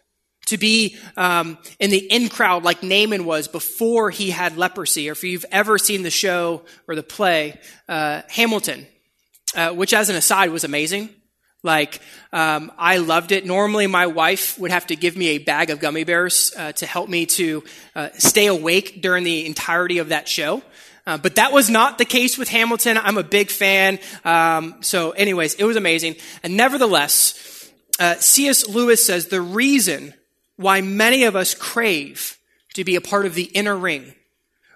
to 0.46 0.58
be 0.58 0.98
um, 1.16 1.56
in 1.80 1.90
the 1.90 1.98
in 1.98 2.28
crowd 2.28 2.62
like 2.62 2.82
Naaman 2.82 3.24
was 3.24 3.48
before 3.48 4.10
he 4.10 4.30
had 4.30 4.58
leprosy, 4.58 5.08
or 5.08 5.12
if 5.12 5.24
you've 5.24 5.46
ever 5.50 5.78
seen 5.78 6.02
the 6.02 6.10
show 6.10 6.62
or 6.86 6.94
the 6.94 7.02
play, 7.02 7.58
uh, 7.88 8.20
Hamilton, 8.28 8.86
uh, 9.54 9.70
which 9.70 9.94
as 9.94 10.10
an 10.10 10.16
aside 10.16 10.50
was 10.50 10.64
amazing. 10.64 11.08
Like, 11.66 12.00
um, 12.32 12.72
I 12.78 12.98
loved 12.98 13.32
it. 13.32 13.44
Normally, 13.44 13.88
my 13.88 14.06
wife 14.06 14.56
would 14.58 14.70
have 14.70 14.86
to 14.86 14.96
give 14.96 15.16
me 15.16 15.30
a 15.30 15.38
bag 15.38 15.70
of 15.70 15.80
gummy 15.80 16.04
bears 16.04 16.54
uh, 16.56 16.72
to 16.72 16.86
help 16.86 17.08
me 17.08 17.26
to 17.26 17.64
uh, 17.96 18.08
stay 18.16 18.46
awake 18.46 19.02
during 19.02 19.24
the 19.24 19.44
entirety 19.44 19.98
of 19.98 20.10
that 20.10 20.28
show. 20.28 20.62
Uh, 21.06 21.18
but 21.18 21.34
that 21.34 21.52
was 21.52 21.68
not 21.68 21.98
the 21.98 22.04
case 22.04 22.38
with 22.38 22.48
Hamilton. 22.48 22.96
I'm 22.96 23.18
a 23.18 23.24
big 23.24 23.50
fan. 23.50 23.98
Um, 24.24 24.76
so, 24.80 25.10
anyways, 25.10 25.54
it 25.54 25.64
was 25.64 25.76
amazing. 25.76 26.16
And 26.44 26.56
nevertheless, 26.56 27.70
uh, 27.98 28.14
C.S. 28.14 28.68
Lewis 28.68 29.04
says 29.04 29.26
the 29.26 29.40
reason 29.40 30.14
why 30.56 30.80
many 30.80 31.24
of 31.24 31.34
us 31.34 31.52
crave 31.52 32.38
to 32.74 32.84
be 32.84 32.94
a 32.94 33.00
part 33.00 33.26
of 33.26 33.34
the 33.34 33.44
inner 33.44 33.76
ring, 33.76 34.14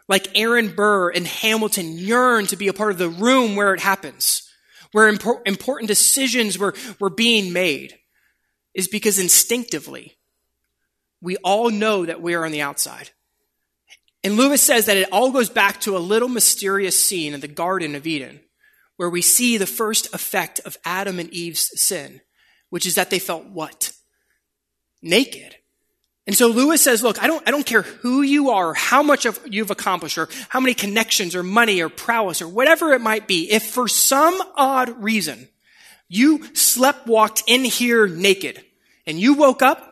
like 0.08 0.26
Aaron 0.36 0.74
Burr 0.74 1.10
and 1.10 1.26
Hamilton 1.26 1.92
yearn 1.98 2.46
to 2.46 2.56
be 2.56 2.66
a 2.66 2.72
part 2.72 2.90
of 2.90 2.98
the 2.98 3.08
room 3.08 3.54
where 3.54 3.74
it 3.74 3.80
happens, 3.80 4.49
where 4.92 5.12
impor- 5.12 5.46
important 5.46 5.88
decisions 5.88 6.58
were, 6.58 6.74
were 6.98 7.10
being 7.10 7.52
made, 7.52 7.98
is 8.74 8.88
because 8.88 9.18
instinctively, 9.18 10.16
we 11.20 11.36
all 11.38 11.70
know 11.70 12.06
that 12.06 12.22
we 12.22 12.34
are 12.34 12.44
on 12.44 12.52
the 12.52 12.62
outside. 12.62 13.10
And 14.22 14.36
Lewis 14.36 14.62
says 14.62 14.86
that 14.86 14.96
it 14.96 15.08
all 15.12 15.30
goes 15.30 15.48
back 15.48 15.80
to 15.82 15.96
a 15.96 15.98
little 15.98 16.28
mysterious 16.28 17.02
scene 17.02 17.32
in 17.32 17.40
the 17.40 17.48
Garden 17.48 17.94
of 17.94 18.06
Eden, 18.06 18.40
where 18.96 19.10
we 19.10 19.22
see 19.22 19.56
the 19.56 19.66
first 19.66 20.12
effect 20.14 20.60
of 20.64 20.76
Adam 20.84 21.18
and 21.18 21.30
Eve's 21.30 21.70
sin, 21.80 22.20
which 22.68 22.86
is 22.86 22.96
that 22.96 23.10
they 23.10 23.18
felt 23.18 23.46
what? 23.46 23.92
Naked. 25.02 25.56
And 26.26 26.36
so 26.36 26.48
Lewis 26.48 26.82
says, 26.82 27.02
look, 27.02 27.20
I 27.22 27.26
don't, 27.26 27.42
I 27.48 27.50
don't 27.50 27.66
care 27.66 27.82
who 27.82 28.22
you 28.22 28.50
are, 28.50 28.68
or 28.68 28.74
how 28.74 29.02
much 29.02 29.26
of 29.26 29.40
you've 29.46 29.70
accomplished, 29.70 30.18
or 30.18 30.28
how 30.48 30.60
many 30.60 30.74
connections, 30.74 31.34
or 31.34 31.42
money, 31.42 31.80
or 31.80 31.88
prowess, 31.88 32.42
or 32.42 32.48
whatever 32.48 32.92
it 32.92 33.00
might 33.00 33.26
be. 33.26 33.50
If 33.50 33.64
for 33.64 33.88
some 33.88 34.40
odd 34.54 35.02
reason 35.02 35.48
you 36.08 36.54
slept 36.54 37.06
walked 37.06 37.44
in 37.46 37.64
here 37.64 38.06
naked, 38.06 38.62
and 39.06 39.18
you 39.18 39.34
woke 39.34 39.62
up, 39.62 39.86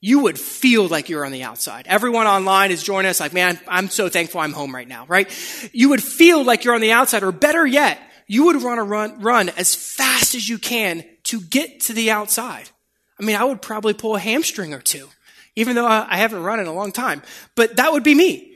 you 0.00 0.20
would 0.20 0.38
feel 0.38 0.88
like 0.88 1.10
you're 1.10 1.26
on 1.26 1.32
the 1.32 1.42
outside. 1.42 1.86
Everyone 1.86 2.26
online 2.26 2.70
is 2.70 2.82
joining 2.82 3.10
us 3.10 3.20
like, 3.20 3.34
man, 3.34 3.60
I'm 3.68 3.88
so 3.88 4.08
thankful 4.08 4.40
I'm 4.40 4.54
home 4.54 4.74
right 4.74 4.88
now, 4.88 5.04
right? 5.06 5.30
You 5.72 5.90
would 5.90 6.02
feel 6.02 6.42
like 6.42 6.64
you're 6.64 6.74
on 6.74 6.80
the 6.80 6.92
outside, 6.92 7.22
or 7.22 7.32
better 7.32 7.66
yet, 7.66 8.00
you 8.26 8.46
would 8.46 8.62
run 8.62 8.78
a 8.78 8.84
run, 8.84 9.20
run 9.20 9.50
as 9.50 9.74
fast 9.74 10.34
as 10.34 10.48
you 10.48 10.56
can 10.56 11.04
to 11.24 11.40
get 11.40 11.80
to 11.82 11.92
the 11.92 12.10
outside. 12.10 12.70
I 13.18 13.24
mean, 13.24 13.36
I 13.36 13.44
would 13.44 13.60
probably 13.60 13.92
pull 13.92 14.16
a 14.16 14.20
hamstring 14.20 14.72
or 14.72 14.80
two 14.80 15.08
even 15.56 15.76
though 15.76 15.86
I 15.86 16.16
haven't 16.16 16.42
run 16.42 16.60
in 16.60 16.66
a 16.66 16.72
long 16.72 16.92
time. 16.92 17.22
But 17.54 17.76
that 17.76 17.92
would 17.92 18.04
be 18.04 18.14
me. 18.14 18.54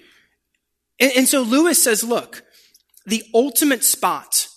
And, 1.01 1.13
and 1.17 1.29
so 1.29 1.43
Lewis 1.43 1.83
says, 1.83 2.05
look, 2.05 2.43
the 3.07 3.23
ultimate 3.35 3.85
spot 3.85 4.49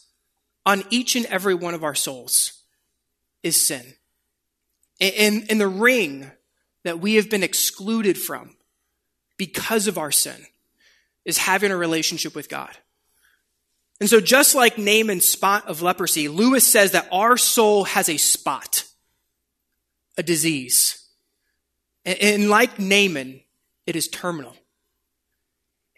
on 0.65 0.83
each 0.89 1.15
and 1.15 1.25
every 1.27 1.55
one 1.55 1.73
of 1.73 1.83
our 1.83 1.95
souls 1.95 2.63
is 3.43 3.67
sin. 3.67 3.95
And, 4.99 5.45
and 5.49 5.61
the 5.61 5.67
ring 5.67 6.31
that 6.83 6.99
we 6.99 7.15
have 7.15 7.29
been 7.29 7.43
excluded 7.43 8.17
from 8.17 8.55
because 9.37 9.87
of 9.87 9.97
our 9.97 10.11
sin 10.11 10.45
is 11.25 11.37
having 11.37 11.71
a 11.71 11.77
relationship 11.77 12.35
with 12.35 12.49
God. 12.49 12.75
And 13.99 14.09
so 14.09 14.19
just 14.19 14.55
like 14.55 14.77
Naaman's 14.77 15.25
spot 15.25 15.67
of 15.67 15.81
leprosy, 15.81 16.27
Lewis 16.27 16.65
says 16.65 16.91
that 16.91 17.07
our 17.11 17.35
soul 17.35 17.83
has 17.85 18.09
a 18.09 18.17
spot, 18.17 18.83
a 20.17 20.23
disease. 20.23 21.06
And 22.07 22.49
like 22.49 22.79
Naaman, 22.79 23.41
it 23.85 23.97
is 23.97 24.07
terminal. 24.07 24.55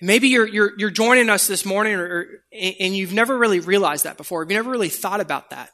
Maybe 0.02 0.30
you're, 0.30 0.48
you're, 0.48 0.72
you're 0.78 0.90
joining 0.90 1.30
us 1.30 1.46
this 1.46 1.66
morning 1.66 1.94
or, 1.96 2.26
and 2.52 2.98
you've 2.98 3.14
never 3.14 3.38
really 3.38 3.60
realized 3.60 4.06
that 4.06 4.18
before. 4.18 4.42
You've 4.42 4.50
never 4.50 4.72
really 4.72 4.90
thought 4.90 5.20
about 5.20 5.52
that. 5.52 5.70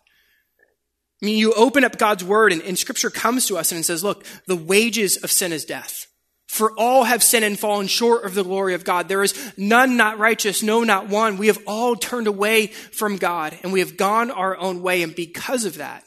I 1.21 1.25
mean, 1.25 1.37
you 1.37 1.53
open 1.53 1.85
up 1.85 1.97
God's 1.97 2.23
word 2.23 2.51
and, 2.51 2.61
and 2.63 2.77
scripture 2.77 3.09
comes 3.09 3.47
to 3.47 3.57
us 3.57 3.71
and 3.71 3.79
it 3.79 3.83
says, 3.83 4.03
look, 4.03 4.25
the 4.45 4.57
wages 4.57 5.17
of 5.17 5.31
sin 5.31 5.53
is 5.53 5.63
death. 5.63 6.07
For 6.47 6.73
all 6.77 7.05
have 7.05 7.23
sinned 7.23 7.45
and 7.45 7.57
fallen 7.57 7.87
short 7.87 8.25
of 8.25 8.35
the 8.35 8.43
glory 8.43 8.73
of 8.73 8.83
God. 8.83 9.07
There 9.07 9.23
is 9.23 9.53
none 9.57 9.95
not 9.95 10.17
righteous, 10.17 10.61
no, 10.61 10.83
not 10.83 11.07
one. 11.07 11.37
We 11.37 11.47
have 11.47 11.59
all 11.65 11.95
turned 11.95 12.27
away 12.27 12.67
from 12.67 13.15
God 13.17 13.57
and 13.63 13.71
we 13.71 13.79
have 13.79 13.95
gone 13.95 14.31
our 14.31 14.57
own 14.57 14.81
way. 14.81 15.01
And 15.01 15.15
because 15.15 15.63
of 15.63 15.77
that, 15.77 16.03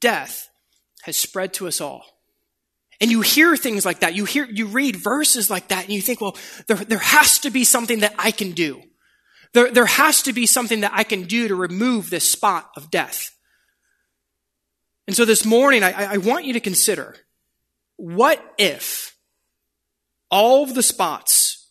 death 0.00 0.48
has 1.02 1.16
spread 1.16 1.52
to 1.54 1.66
us 1.66 1.80
all. 1.80 2.04
And 3.00 3.10
you 3.10 3.22
hear 3.22 3.56
things 3.56 3.86
like 3.86 4.00
that. 4.00 4.14
You 4.14 4.26
hear, 4.26 4.44
you 4.44 4.66
read 4.66 4.96
verses 4.96 5.48
like 5.48 5.68
that 5.68 5.84
and 5.84 5.92
you 5.92 6.02
think, 6.02 6.20
well, 6.20 6.36
there, 6.66 6.76
there 6.76 6.98
has 6.98 7.38
to 7.40 7.50
be 7.50 7.64
something 7.64 8.00
that 8.00 8.14
I 8.18 8.30
can 8.30 8.52
do. 8.52 8.82
There, 9.54 9.70
there 9.70 9.86
has 9.86 10.22
to 10.22 10.32
be 10.32 10.46
something 10.46 10.80
that 10.80 10.92
I 10.94 11.04
can 11.04 11.24
do 11.24 11.48
to 11.48 11.54
remove 11.54 12.10
this 12.10 12.30
spot 12.30 12.70
of 12.76 12.90
death. 12.90 13.30
And 15.06 15.16
so 15.16 15.24
this 15.24 15.44
morning, 15.44 15.82
I, 15.82 16.14
I 16.14 16.16
want 16.18 16.44
you 16.44 16.52
to 16.52 16.60
consider 16.60 17.16
what 17.96 18.40
if 18.58 19.16
all 20.30 20.62
of 20.62 20.74
the 20.74 20.82
spots 20.82 21.68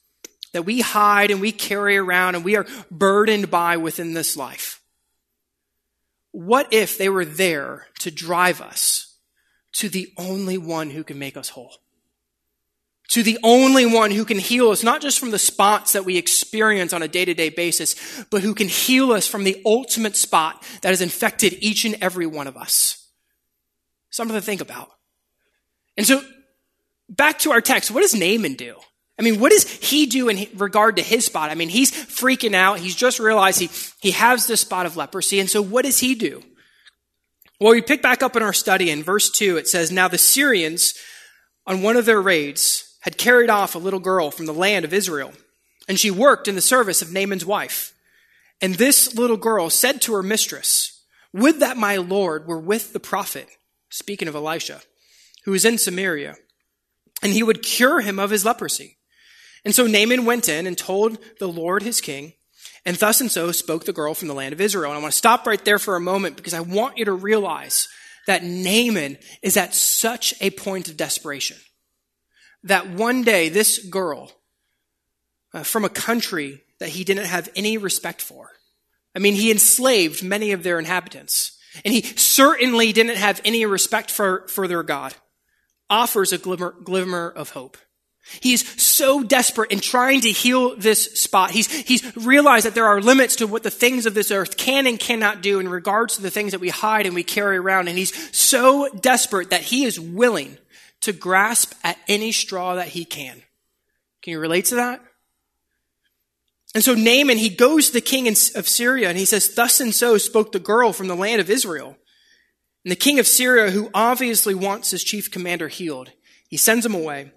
that 0.52 0.64
we 0.64 0.82
hide 0.82 1.32
and 1.32 1.40
we 1.40 1.52
carry 1.52 1.96
around 1.96 2.36
and 2.36 2.44
we 2.44 2.58
are 2.58 2.66
burdened 2.92 3.50
by 3.52 3.78
within 3.78 4.14
this 4.14 4.36
life, 4.36 4.82
what 6.32 6.74
if 6.74 6.98
they 6.98 7.08
were 7.08 7.26
there 7.26 7.88
to 8.00 8.12
drive 8.12 8.62
us 8.62 9.09
to 9.80 9.88
the 9.88 10.12
only 10.18 10.58
one 10.58 10.90
who 10.90 11.06
can 11.06 11.18
make 11.18 11.38
us 11.38 11.48
whole. 11.48 11.72
To 13.12 13.24
the 13.24 13.40
only 13.44 13.86
one 13.86 14.12
who 14.12 14.26
can 14.26 14.38
heal 14.38 14.72
us, 14.72 14.84
not 14.84 15.02
just 15.02 15.18
from 15.18 15.32
the 15.32 15.40
spots 15.40 15.94
that 15.94 16.04
we 16.04 16.18
experience 16.18 16.92
on 16.92 17.02
a 17.02 17.08
day 17.08 17.24
to 17.24 17.34
day 17.34 17.50
basis, 17.50 17.96
but 18.30 18.42
who 18.42 18.54
can 18.54 18.68
heal 18.68 19.14
us 19.14 19.26
from 19.26 19.46
the 19.46 19.62
ultimate 19.66 20.18
spot 20.18 20.62
that 20.82 20.90
has 20.90 21.02
infected 21.02 21.56
each 21.62 21.86
and 21.86 21.96
every 22.02 22.28
one 22.28 22.46
of 22.46 22.58
us. 22.58 23.08
Something 24.10 24.36
to 24.36 24.42
think 24.42 24.60
about. 24.60 24.90
And 25.96 26.06
so, 26.06 26.22
back 27.08 27.40
to 27.40 27.52
our 27.52 27.62
text, 27.62 27.90
what 27.90 28.02
does 28.02 28.14
Naaman 28.14 28.56
do? 28.56 28.76
I 29.18 29.22
mean, 29.22 29.40
what 29.40 29.52
does 29.52 29.64
he 29.64 30.08
do 30.08 30.28
in 30.28 30.46
regard 30.56 30.98
to 30.98 31.02
his 31.02 31.26
spot? 31.26 31.52
I 31.52 31.56
mean, 31.56 31.70
he's 31.70 31.92
freaking 31.92 32.54
out. 32.54 32.80
He's 32.80 32.96
just 32.96 33.20
realized 33.20 33.62
he, 33.62 33.70
he 34.02 34.12
has 34.12 34.46
this 34.46 34.62
spot 34.62 34.86
of 34.86 34.98
leprosy. 34.98 35.40
And 35.40 35.50
so 35.50 35.62
what 35.62 35.86
does 35.86 36.00
he 36.00 36.16
do? 36.16 36.44
Well, 37.60 37.72
we 37.72 37.82
pick 37.82 38.02
back 38.02 38.24
up 38.24 38.38
in 38.38 38.44
our 38.44 38.54
study 38.54 38.90
in 38.90 39.04
verse 39.04 39.30
2. 39.30 39.58
It 39.58 39.68
says, 39.68 39.92
Now 39.92 40.08
the 40.08 40.18
Syrians, 40.18 40.94
on 41.68 41.82
one 41.82 41.98
of 41.98 42.06
their 42.06 42.22
raids, 42.22 42.98
had 43.02 43.18
carried 43.18 43.50
off 43.50 43.76
a 43.76 43.80
little 43.80 44.00
girl 44.00 44.32
from 44.32 44.46
the 44.46 44.54
land 44.54 44.86
of 44.86 44.94
Israel, 44.94 45.34
and 45.88 46.00
she 46.00 46.10
worked 46.10 46.48
in 46.48 46.56
the 46.56 46.62
service 46.62 47.02
of 47.02 47.12
Naaman's 47.12 47.46
wife. 47.46 47.94
And 48.62 48.76
this 48.76 49.14
little 49.14 49.36
girl 49.36 49.70
said 49.70 50.02
to 50.04 50.14
her 50.14 50.24
mistress, 50.24 51.04
Would 51.34 51.60
that 51.60 51.76
my 51.76 51.98
Lord 51.98 52.48
were 52.48 52.60
with 52.60 52.94
the 52.94 53.00
prophet, 53.00 53.50
speaking 53.90 54.30
of 54.30 54.36
Elisha, 54.36 54.82
who 55.44 55.54
is 55.54 55.66
in 55.66 55.78
Samaria, 55.78 56.36
and 57.22 57.34
he 57.34 57.44
would 57.44 57.62
cure 57.62 58.00
him 58.00 58.20
of 58.20 58.30
his 58.30 58.46
leprosy. 58.46 58.98
And 59.66 59.76
so 59.76 59.86
Naaman 59.86 60.24
went 60.24 60.48
in 60.48 60.66
and 60.66 60.78
told 60.78 61.18
the 61.40 61.48
Lord 61.48 61.84
his 61.84 62.00
king, 62.00 62.34
And 62.86 62.96
thus 62.98 63.22
and 63.22 63.32
so 63.32 63.52
spoke 63.52 63.86
the 63.86 63.94
girl 63.94 64.14
from 64.14 64.28
the 64.28 64.34
land 64.34 64.54
of 64.54 64.62
Israel. 64.62 64.92
And 64.92 65.00
I 65.00 65.02
want 65.02 65.12
to 65.12 65.18
stop 65.18 65.46
right 65.46 65.64
there 65.64 65.80
for 65.80 65.96
a 65.96 66.02
moment 66.02 66.38
because 66.38 66.54
I 66.54 66.62
want 66.62 66.98
you 66.98 67.06
to 67.06 67.14
realize 67.14 67.88
that 68.28 68.44
Naaman 68.44 69.18
is 69.42 69.58
at 69.58 69.74
such 69.74 70.34
a 70.42 70.52
point 70.52 70.88
of 70.88 70.98
desperation 70.98 71.58
that 72.64 72.90
one 72.90 73.24
day 73.24 73.50
this 73.50 73.86
girl 73.88 74.32
uh, 75.54 75.64
from 75.64 75.86
a 75.86 75.90
country 75.90 76.62
that 76.80 76.90
he 76.90 77.04
didn't 77.04 77.26
have 77.26 77.50
any 77.56 77.78
respect 77.78 78.22
for, 78.22 78.52
I 79.16 79.20
mean, 79.20 79.34
he 79.34 79.52
enslaved 79.52 80.24
many 80.24 80.52
of 80.52 80.64
their 80.64 80.80
inhabitants, 80.80 81.58
and 81.84 81.94
he 81.94 82.02
certainly 82.02 82.94
didn't 82.94 83.18
have 83.18 83.42
any 83.44 83.66
respect 83.66 84.12
for, 84.12 84.48
for 84.48 84.68
their 84.68 84.84
God, 84.84 85.16
offers 85.90 86.32
a 86.32 86.38
glimmer, 86.38 86.76
glimmer 86.84 87.30
of 87.30 87.52
hope. 87.52 87.78
He's 88.42 88.82
so 88.82 89.24
desperate 89.24 89.72
in 89.72 89.80
trying 89.80 90.22
to 90.22 90.32
heal 90.32 90.76
this 90.76 91.20
spot. 91.20 91.52
He's, 91.52 91.72
he's 91.72 92.16
realized 92.16 92.66
that 92.66 92.76
there 92.76 92.86
are 92.86 93.02
limits 93.02 93.38
to 93.38 93.48
what 93.48 93.64
the 93.64 93.72
things 93.72 94.06
of 94.06 94.14
this 94.14 94.30
earth 94.30 94.56
can 94.56 94.86
and 94.86 95.00
cannot 95.00 95.42
do 95.42 95.60
in 95.60 95.68
regards 95.68 96.16
to 96.16 96.22
the 96.22 96.30
things 96.30 96.52
that 96.52 96.62
we 96.62 96.70
hide 96.70 97.06
and 97.06 97.16
we 97.16 97.24
carry 97.24 97.58
around. 97.58 97.88
And 97.88 97.98
he's 97.98 98.38
so 98.38 98.88
desperate 98.90 99.50
that 99.50 99.62
he 99.62 99.84
is 99.84 100.00
willing 100.00 100.58
to 101.02 101.12
grasp 101.12 101.74
at 101.84 101.98
any 102.08 102.32
straw 102.32 102.76
that 102.76 102.90
he 102.90 103.04
can. 103.04 103.42
Can 104.22 104.32
you 104.32 104.40
relate 104.40 104.66
to 104.66 104.76
that? 104.76 105.02
And 106.76 106.84
so 106.84 106.94
Naaman, 106.94 107.38
he 107.38 107.50
goes 107.50 107.88
to 107.88 107.94
the 107.94 108.02
king 108.02 108.28
of 108.28 108.38
Syria 108.38 109.10
and 109.10 109.18
he 109.18 109.26
says, 109.26 109.56
Thus 109.56 109.80
and 109.80 109.94
so 109.94 110.18
spoke 110.18 110.52
the 110.52 110.60
girl 110.60 110.94
from 110.94 111.08
the 111.08 111.16
land 111.16 111.42
of 111.42 111.50
Israel. 111.50 111.98
And 112.86 112.92
the 112.92 112.96
king 112.96 113.18
of 113.18 113.28
Syria, 113.28 113.72
who 113.72 113.90
obviously 113.94 114.54
wants 114.54 114.92
his 114.92 115.04
chief 115.04 115.32
commander 115.32 115.68
healed, 115.68 116.12
he 116.48 116.58
sends 116.58 116.86
him 116.86 116.94
away. 116.94 117.32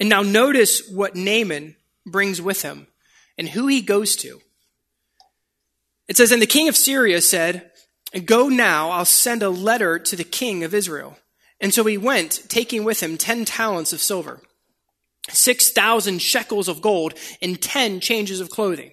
And 0.00 0.08
now 0.08 0.22
notice 0.22 0.88
what 0.88 1.16
Naaman 1.16 1.76
brings 2.06 2.40
with 2.40 2.62
him 2.62 2.86
and 3.38 3.48
who 3.48 3.66
he 3.66 3.80
goes 3.80 4.16
to. 4.16 4.40
It 6.08 6.16
says, 6.16 6.32
And 6.32 6.42
the 6.42 6.46
king 6.46 6.68
of 6.68 6.76
Syria 6.76 7.20
said, 7.20 7.70
Go 8.24 8.48
now, 8.48 8.90
I'll 8.90 9.04
send 9.04 9.42
a 9.42 9.48
letter 9.50 9.98
to 9.98 10.16
the 10.16 10.24
king 10.24 10.62
of 10.62 10.74
Israel. 10.74 11.18
And 11.60 11.72
so 11.72 11.84
he 11.84 11.98
went, 11.98 12.42
taking 12.48 12.84
with 12.84 13.02
him 13.02 13.16
ten 13.16 13.44
talents 13.44 13.92
of 13.92 14.00
silver, 14.00 14.40
six 15.30 15.70
thousand 15.70 16.20
shekels 16.20 16.68
of 16.68 16.82
gold, 16.82 17.14
and 17.40 17.60
ten 17.60 18.00
changes 18.00 18.40
of 18.40 18.50
clothing 18.50 18.92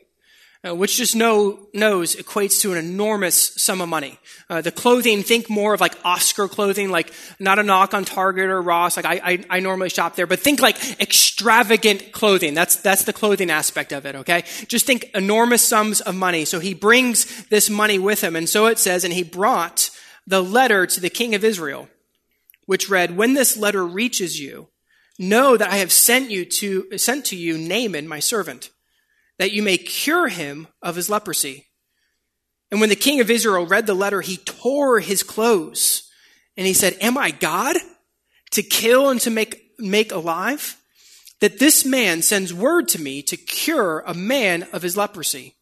uh, 0.68 0.76
which 0.76 0.98
just 0.98 1.16
know, 1.16 1.58
knows 1.74 2.16
equates 2.16 2.62
to 2.62 2.72
an 2.72 2.78
enormous 2.78 3.54
sum 3.56 3.82
of 3.82 3.90
money. 3.90 4.20
Uh, 4.48 4.62
the 4.62 4.72
clothing, 4.72 5.24
think 5.24 5.50
more 5.50 5.74
of 5.74 5.82
like 5.82 5.96
Oscar 6.06 6.48
clothing, 6.48 6.92
like 6.92 7.12
not 7.40 7.58
a 7.58 7.64
knock 7.64 7.96
on 7.96 8.06
Target 8.06 8.46
or 8.46 8.62
Ross, 8.62 8.96
like 8.96 9.06
I, 9.06 9.22
I, 9.24 9.46
I 9.50 9.60
normally 9.60 9.90
shop 9.90 10.16
there, 10.16 10.28
but 10.28 10.40
think 10.40 10.60
like 10.60 11.00
extravagant 11.00 12.12
clothing. 12.12 12.54
That's, 12.54 12.76
that's 12.76 13.06
the 13.06 13.14
clothing 13.14 13.50
aspect 13.50 13.92
of 13.92 14.06
it, 14.06 14.16
okay? 14.16 14.44
Just 14.68 14.86
think 14.86 15.10
enormous 15.16 15.68
sums 15.68 16.00
of 16.00 16.14
money. 16.14 16.46
So 16.46 16.60
he 16.60 16.76
brings 16.76 17.46
this 17.48 17.70
money 17.70 17.98
with 17.98 18.22
him. 18.24 18.36
And 18.36 18.48
so 18.48 18.68
it 18.68 18.78
says, 18.78 19.04
and 19.04 19.14
he 19.14 19.24
brought 19.24 19.90
the 20.28 20.44
letter 20.44 20.86
to 20.86 21.02
the 21.02 21.10
king 21.10 21.34
of 21.34 21.44
Israel, 21.44 21.90
which 22.68 22.88
read, 22.88 23.18
When 23.18 23.34
this 23.34 23.58
letter 23.58 23.84
reaches 23.84 24.40
you, 24.40 24.68
know 25.18 25.58
that 25.58 25.72
I 25.72 25.78
have 25.78 25.92
sent 25.92 26.30
you 26.30 26.46
to, 26.46 26.98
sent 27.00 27.26
to 27.26 27.36
you 27.36 27.58
Naaman, 27.58 28.08
my 28.08 28.20
servant 28.20 28.70
that 29.40 29.52
you 29.52 29.64
may 29.64 29.78
cure 29.78 30.28
him 30.28 30.68
of 30.82 30.96
his 30.96 31.10
leprosy. 31.10 31.68
And 32.72 32.80
when 32.80 32.90
the 32.90 32.96
king 32.96 33.20
of 33.20 33.30
Israel 33.30 33.66
read 33.66 33.86
the 33.86 33.94
letter, 33.94 34.22
he 34.22 34.38
tore 34.38 35.00
his 35.00 35.24
clothes 35.24 36.10
and 36.56 36.66
he 36.66 36.74
said, 36.74 36.98
Am 37.02 37.18
I 37.18 37.32
God 37.32 37.76
to 38.52 38.64
kill 38.64 39.10
and 39.10 39.20
to 39.22 39.30
make, 39.30 39.74
make 39.78 40.12
alive? 40.12 40.78
That 41.42 41.60
this 41.60 41.84
man 41.84 42.22
sends 42.22 42.54
word 42.54 42.88
to 42.90 43.02
me 43.02 43.22
to 43.24 43.36
cure 43.36 44.04
a 44.06 44.14
man 44.14 44.68
of 44.72 44.84
his 44.84 44.96
leprosy. 44.96 45.56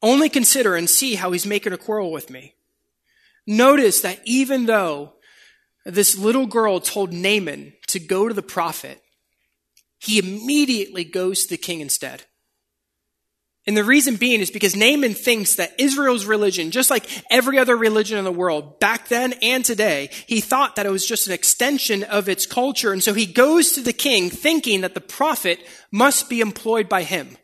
Only 0.00 0.28
consider 0.28 0.74
and 0.74 0.90
see 0.90 1.14
how 1.14 1.30
he's 1.30 1.46
making 1.46 1.72
a 1.72 1.78
quarrel 1.78 2.10
with 2.10 2.30
me. 2.30 2.54
Notice 3.46 4.00
that 4.00 4.20
even 4.24 4.66
though 4.66 5.14
this 5.84 6.16
little 6.16 6.46
girl 6.46 6.80
told 6.80 7.12
Naaman 7.12 7.74
to 7.88 8.00
go 8.00 8.26
to 8.26 8.34
the 8.34 8.42
prophet, 8.42 9.00
he 9.98 10.18
immediately 10.18 11.04
goes 11.04 11.44
to 11.44 11.50
the 11.50 11.56
king 11.56 11.80
instead. 11.80 12.24
And 13.66 13.76
the 13.76 13.84
reason 13.84 14.16
being 14.16 14.40
is 14.40 14.50
because 14.50 14.74
Naaman 14.74 15.14
thinks 15.14 15.54
that 15.54 15.78
Israel's 15.78 16.26
religion, 16.26 16.72
just 16.72 16.90
like 16.90 17.06
every 17.30 17.58
other 17.58 17.76
religion 17.76 18.18
in 18.18 18.24
the 18.24 18.32
world, 18.32 18.80
back 18.80 19.06
then 19.06 19.34
and 19.40 19.64
today, 19.64 20.10
he 20.26 20.40
thought 20.40 20.74
that 20.74 20.86
it 20.86 20.90
was 20.90 21.06
just 21.06 21.28
an 21.28 21.32
extension 21.32 22.02
of 22.02 22.28
its 22.28 22.44
culture. 22.44 22.92
And 22.92 23.02
so 23.02 23.14
he 23.14 23.26
goes 23.26 23.72
to 23.72 23.80
the 23.80 23.92
king 23.92 24.30
thinking 24.30 24.80
that 24.80 24.94
the 24.94 25.00
prophet 25.00 25.60
must 25.92 26.28
be 26.28 26.40
employed 26.40 26.88
by 26.88 27.04
him. 27.04 27.36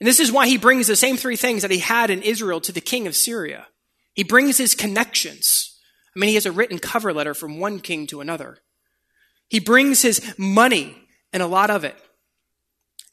And 0.00 0.06
this 0.06 0.18
is 0.18 0.32
why 0.32 0.48
he 0.48 0.56
brings 0.56 0.86
the 0.86 0.96
same 0.96 1.18
three 1.18 1.36
things 1.36 1.60
that 1.62 1.70
he 1.70 1.78
had 1.78 2.08
in 2.08 2.22
Israel 2.22 2.60
to 2.62 2.72
the 2.72 2.80
king 2.80 3.06
of 3.06 3.14
Syria. 3.14 3.66
He 4.14 4.24
brings 4.24 4.56
his 4.56 4.74
connections. 4.74 5.78
I 6.16 6.18
mean, 6.18 6.28
he 6.28 6.34
has 6.34 6.46
a 6.46 6.52
written 6.52 6.78
cover 6.78 7.12
letter 7.12 7.34
from 7.34 7.60
one 7.60 7.80
king 7.80 8.06
to 8.08 8.20
another. 8.20 8.58
He 9.48 9.60
brings 9.60 10.00
his 10.00 10.34
money 10.38 10.96
and 11.34 11.42
a 11.42 11.46
lot 11.46 11.70
of 11.70 11.84
it. 11.84 11.96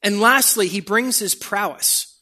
And 0.02 0.22
lastly, 0.22 0.68
he 0.68 0.82
brings 0.82 1.20
his 1.20 1.36
prowess. 1.36 2.22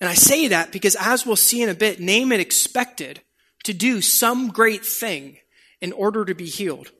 And 0.00 0.10
I 0.10 0.14
say 0.14 0.48
that 0.48 0.72
because, 0.72 0.96
as 0.96 1.24
we'll 1.24 1.36
see 1.36 1.62
in 1.62 1.68
a 1.68 1.74
bit, 1.74 2.00
Naaman 2.00 2.40
expected 2.40 3.20
to 3.64 3.72
do 3.72 4.00
some 4.00 4.48
great 4.48 4.84
thing 4.84 5.38
in 5.80 5.92
order 5.92 6.24
to 6.24 6.34
be 6.34 6.46
healed. 6.46 6.90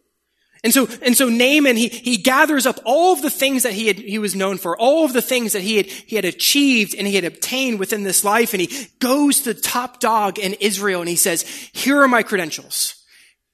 And 0.64 0.72
so, 0.72 0.88
and 1.02 1.16
so 1.16 1.28
Naaman, 1.28 1.76
he, 1.76 1.88
he 1.88 2.16
gathers 2.16 2.66
up 2.66 2.80
all 2.84 3.12
of 3.12 3.22
the 3.22 3.30
things 3.30 3.62
that 3.62 3.72
he 3.72 3.86
had, 3.86 3.96
he 3.96 4.18
was 4.18 4.34
known 4.34 4.58
for, 4.58 4.76
all 4.76 5.04
of 5.04 5.12
the 5.12 5.22
things 5.22 5.52
that 5.52 5.62
he 5.62 5.76
had, 5.76 5.86
he 5.86 6.16
had 6.16 6.24
achieved 6.24 6.94
and 6.94 7.06
he 7.06 7.14
had 7.14 7.24
obtained 7.24 7.78
within 7.78 8.02
this 8.02 8.24
life. 8.24 8.52
And 8.52 8.60
he 8.60 8.88
goes 8.98 9.42
to 9.42 9.54
the 9.54 9.60
top 9.60 10.00
dog 10.00 10.38
in 10.38 10.54
Israel 10.54 11.00
and 11.00 11.08
he 11.08 11.16
says, 11.16 11.42
here 11.72 12.02
are 12.02 12.08
my 12.08 12.22
credentials. 12.22 13.00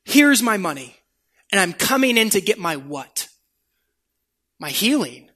Here's 0.04 0.42
my 0.42 0.56
money. 0.56 0.96
And 1.50 1.60
I'm 1.60 1.74
coming 1.74 2.16
in 2.16 2.30
to 2.30 2.40
get 2.40 2.58
my 2.58 2.76
what? 2.76 3.28
My 4.58 4.70
healing. 4.70 5.28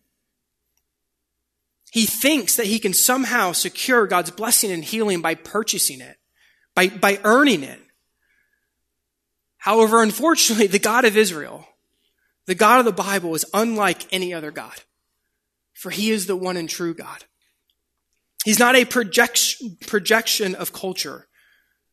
He 1.97 2.05
thinks 2.05 2.57
that 2.57 2.67
he 2.67 2.79
can 2.79 2.93
somehow 2.93 3.53
secure 3.53 4.07
God's 4.07 4.31
blessing 4.31 4.71
and 4.71 4.85
healing 4.85 5.23
by 5.23 5.35
purchasing 5.35 6.03
it, 6.03 6.19
by, 6.75 6.89
by 6.89 7.19
earning 7.25 7.63
it. 7.63 7.81
However, 9.57 10.03
unfortunately, 10.03 10.67
the 10.67 10.79
God 10.79 11.07
of 11.07 11.17
Israel, 11.17 11.67
the 12.45 12.55
God 12.55 12.81
of 12.81 12.85
the 12.85 12.93
Bible, 12.93 13.35
is 13.35 13.47
unlike 13.55 14.13
any 14.13 14.35
other 14.35 14.51
God, 14.51 14.75
for 15.73 15.89
he 15.89 16.11
is 16.11 16.27
the 16.27 16.37
one 16.37 16.59
and 16.59 16.69
true 16.69 16.93
God. 16.93 17.25
He's 18.45 18.59
not 18.59 18.77
a 18.77 18.85
projection, 18.85 19.79
projection 19.87 20.55
of 20.55 20.75
culture. 20.75 21.29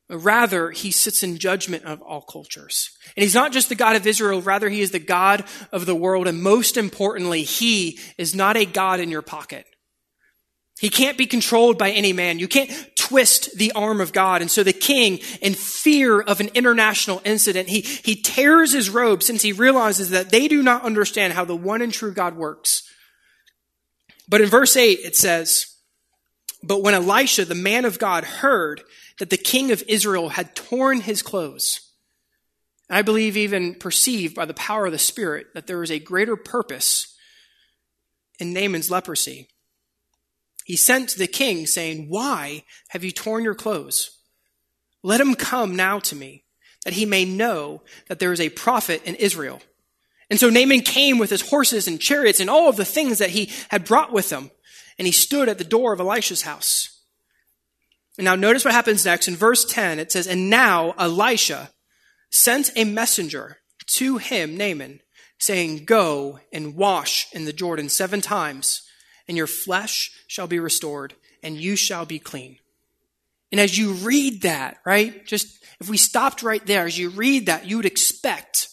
Rather, 0.10 0.72
he 0.72 0.92
sits 0.92 1.24
in 1.24 1.38
judgment 1.38 1.86
of 1.86 2.02
all 2.02 2.24
cultures. 2.24 2.90
And 3.16 3.24
he's 3.24 3.36
not 3.36 3.54
just 3.54 3.70
the 3.70 3.76
God 3.76 3.96
of 3.96 4.06
Israel, 4.06 4.42
rather, 4.42 4.68
he 4.68 4.82
is 4.82 4.92
the 4.92 5.00
God 5.00 5.46
of 5.72 5.86
the 5.86 5.96
world. 5.96 6.28
And 6.28 6.44
most 6.44 6.76
importantly, 6.76 7.44
he 7.44 8.00
is 8.18 8.36
not 8.36 8.58
a 8.58 8.66
God 8.66 9.00
in 9.00 9.10
your 9.10 9.22
pocket. 9.22 9.66
He 10.80 10.90
can't 10.90 11.18
be 11.18 11.28
controlled 11.28 11.78
by 11.78 11.92
any 11.92 12.14
man. 12.14 12.40
You 12.40 12.48
can't 12.48 12.72
twist 12.96 13.58
the 13.58 13.72
arm 13.74 14.02
of 14.02 14.12
God. 14.12 14.42
And 14.42 14.50
so 14.50 14.64
the 14.64 14.74
king, 14.74 15.20
in 15.42 15.54
fear 15.54 16.20
of 16.20 16.40
an 16.40 16.50
international 16.56 17.22
incident, 17.24 17.70
he, 17.70 17.82
he 17.82 18.16
tears 18.16 18.74
his 18.74 18.90
robe 18.90 19.22
since 19.22 19.42
he 19.42 19.52
realizes 19.52 20.10
that 20.10 20.32
they 20.32 20.48
do 20.48 20.64
not 20.64 20.84
understand 20.84 21.34
how 21.34 21.46
the 21.46 21.56
one 21.56 21.82
and 21.82 21.94
true 21.94 22.14
God 22.14 22.36
works. 22.36 22.84
But 24.28 24.42
in 24.42 24.50
verse 24.50 24.76
8, 24.76 25.00
it 25.04 25.16
says, 25.16 25.68
But 26.64 26.82
when 26.82 26.96
Elisha, 26.96 27.46
the 27.46 27.56
man 27.56 27.86
of 27.86 28.00
God, 28.00 28.24
heard 28.24 28.82
that 29.20 29.30
the 29.30 29.38
king 29.38 29.72
of 29.72 29.84
Israel 29.88 30.30
had 30.30 30.56
torn 30.56 31.02
his 31.02 31.22
clothes, 31.22 31.92
I 32.90 33.04
believe 33.04 33.38
even 33.38 33.76
perceived 33.76 34.36
by 34.36 34.46
the 34.46 34.54
power 34.54 34.88
of 34.88 34.92
the 34.92 34.98
Spirit 34.98 35.48
that 35.54 35.68
there 35.68 35.80
was 35.80 35.92
a 35.92 36.00
greater 36.00 36.36
purpose 36.36 37.16
in 38.40 38.54
Naaman's 38.54 38.90
leprosy 38.90 39.50
he 40.66 40.76
sent 40.76 41.10
to 41.10 41.20
the 41.20 41.28
king, 41.28 41.66
saying, 41.66 42.08
Why 42.10 42.64
have 42.90 43.04
you 43.04 43.12
torn 43.12 43.44
your 43.44 43.56
clothes? 43.56 44.18
Let 45.04 45.22
him 45.22 45.36
come 45.36 45.76
now 45.76 46.00
to 46.00 46.16
me, 46.16 46.46
that 46.86 46.94
he 46.94 47.06
may 47.06 47.26
know 47.26 47.84
that 48.08 48.20
there 48.20 48.32
is 48.32 48.40
a 48.40 48.50
prophet 48.50 49.02
in 49.04 49.16
Israel. 49.16 49.62
And 50.30 50.40
so 50.40 50.50
Naaman 50.50 50.82
came 50.82 51.18
with 51.18 51.30
his 51.30 51.50
horses 51.50 51.88
and 51.88 52.00
chariots 52.00 52.40
and 52.40 52.50
all 52.50 52.70
of 52.70 52.78
the 52.78 52.86
things 52.86 53.20
that 53.20 53.32
he 53.32 53.52
had 53.70 53.86
brought 53.86 54.14
with 54.14 54.32
him, 54.32 54.52
and 54.98 55.06
he 55.06 55.12
stood 55.12 55.50
at 55.50 55.58
the 55.58 55.64
door 55.64 55.94
of 55.94 56.00
Elisha's 56.00 56.44
house. 56.44 57.02
And 58.18 58.26
now 58.26 58.36
notice 58.36 58.64
what 58.64 58.74
happens 58.74 59.06
next. 59.06 59.28
In 59.28 59.36
verse 59.36 59.66
10, 59.66 60.00
it 60.00 60.12
says, 60.12 60.28
And 60.28 60.50
now 60.50 60.94
Elisha 60.98 61.72
sent 62.30 62.72
a 62.76 62.84
messenger 62.84 63.58
to 63.96 64.18
him, 64.18 64.56
Naaman, 64.56 65.00
saying, 65.40 65.86
Go 65.86 66.40
and 66.54 66.76
wash 66.76 67.28
in 67.34 67.46
the 67.46 67.54
Jordan 67.54 67.90
seven 67.90 68.22
times 68.22 68.88
and 69.28 69.38
your 69.38 69.48
flesh 69.48 70.12
shall 70.28 70.48
be 70.48 70.60
restored, 70.60 71.14
and 71.42 71.58
you 71.58 71.76
shall 71.76 72.06
be 72.06 72.20
clean. 72.20 72.58
And 73.52 73.60
as 73.60 73.78
you 73.78 73.94
read 73.94 74.42
that, 74.42 74.78
right, 74.86 75.26
just 75.26 75.64
if 75.80 75.90
we 75.90 75.98
stopped 75.98 76.42
right 76.42 76.66
there, 76.66 76.86
as 76.86 76.98
you 76.98 77.10
read 77.10 77.46
that, 77.46 77.68
you 77.68 77.78
would 77.78 77.86
expect 77.86 78.68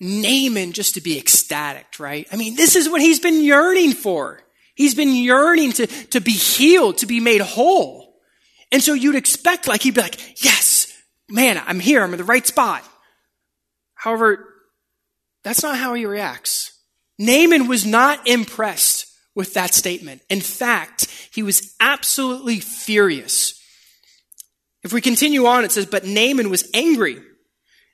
Naaman 0.00 0.72
just 0.72 0.94
to 0.94 1.00
be 1.00 1.18
ecstatic, 1.18 1.86
right? 1.98 2.26
I 2.32 2.36
mean, 2.36 2.56
this 2.56 2.76
is 2.76 2.88
what 2.88 3.00
he's 3.00 3.20
been 3.20 3.42
yearning 3.42 3.92
for. 3.92 4.40
He's 4.74 4.94
been 4.94 5.14
yearning 5.14 5.72
to, 5.72 5.86
to 5.86 6.20
be 6.20 6.32
healed, 6.32 6.98
to 6.98 7.06
be 7.06 7.20
made 7.20 7.40
whole. 7.40 8.14
And 8.70 8.82
so 8.82 8.94
you'd 8.94 9.16
expect 9.16 9.68
like 9.68 9.82
he'd 9.82 9.94
be 9.94 10.00
like, 10.00 10.44
yes, 10.44 10.92
man, 11.28 11.60
I'm 11.66 11.80
here. 11.80 12.02
I'm 12.02 12.12
in 12.12 12.18
the 12.18 12.24
right 12.24 12.46
spot. 12.46 12.82
However, 13.94 14.48
that's 15.44 15.62
not 15.62 15.76
how 15.76 15.94
he 15.94 16.06
reacts. 16.06 16.78
Naaman 17.18 17.68
was 17.68 17.84
not 17.84 18.26
impressed 18.26 19.01
with 19.34 19.54
that 19.54 19.74
statement. 19.74 20.22
In 20.28 20.40
fact, 20.40 21.06
he 21.32 21.42
was 21.42 21.74
absolutely 21.80 22.60
furious. 22.60 23.58
If 24.82 24.92
we 24.92 25.00
continue 25.00 25.46
on, 25.46 25.64
it 25.64 25.72
says, 25.72 25.86
But 25.86 26.04
Naaman 26.04 26.50
was 26.50 26.68
angry. 26.74 27.22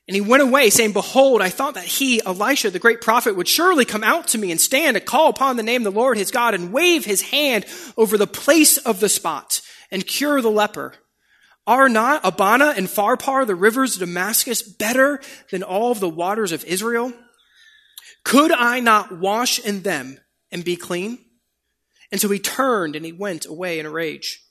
And 0.08 0.14
he 0.14 0.22
went 0.22 0.42
away, 0.42 0.70
saying, 0.70 0.92
Behold, 0.92 1.42
I 1.42 1.50
thought 1.50 1.74
that 1.74 1.84
he, 1.84 2.22
Elisha, 2.24 2.70
the 2.70 2.78
great 2.78 3.02
prophet, 3.02 3.36
would 3.36 3.46
surely 3.46 3.84
come 3.84 4.02
out 4.02 4.28
to 4.28 4.38
me 4.38 4.50
and 4.50 4.58
stand 4.58 4.96
and 4.96 5.04
call 5.04 5.28
upon 5.28 5.56
the 5.56 5.62
name 5.62 5.86
of 5.86 5.92
the 5.92 6.00
Lord 6.00 6.16
his 6.16 6.30
God 6.30 6.54
and 6.54 6.72
wave 6.72 7.04
his 7.04 7.20
hand 7.20 7.66
over 7.96 8.16
the 8.16 8.26
place 8.26 8.78
of 8.78 9.00
the 9.00 9.10
spot 9.10 9.60
and 9.90 10.06
cure 10.06 10.40
the 10.40 10.50
leper. 10.50 10.94
Are 11.66 11.90
not 11.90 12.22
Abana 12.24 12.72
and 12.74 12.86
Pharpar, 12.86 13.46
the 13.46 13.54
rivers 13.54 13.96
of 13.96 14.00
Damascus, 14.00 14.62
better 14.62 15.20
than 15.50 15.62
all 15.62 15.92
of 15.92 16.00
the 16.00 16.08
waters 16.08 16.52
of 16.52 16.64
Israel? 16.64 17.12
Could 18.24 18.50
I 18.50 18.80
not 18.80 19.18
wash 19.18 19.58
in 19.58 19.82
them 19.82 20.18
and 20.50 20.64
be 20.64 20.76
clean? 20.76 21.18
And 22.10 22.20
so 22.20 22.28
he 22.28 22.38
turned 22.38 22.96
and 22.96 23.04
he 23.04 23.12
went 23.12 23.46
away 23.46 23.78
in 23.78 23.86
a 23.86 23.90
rage. 23.90 24.42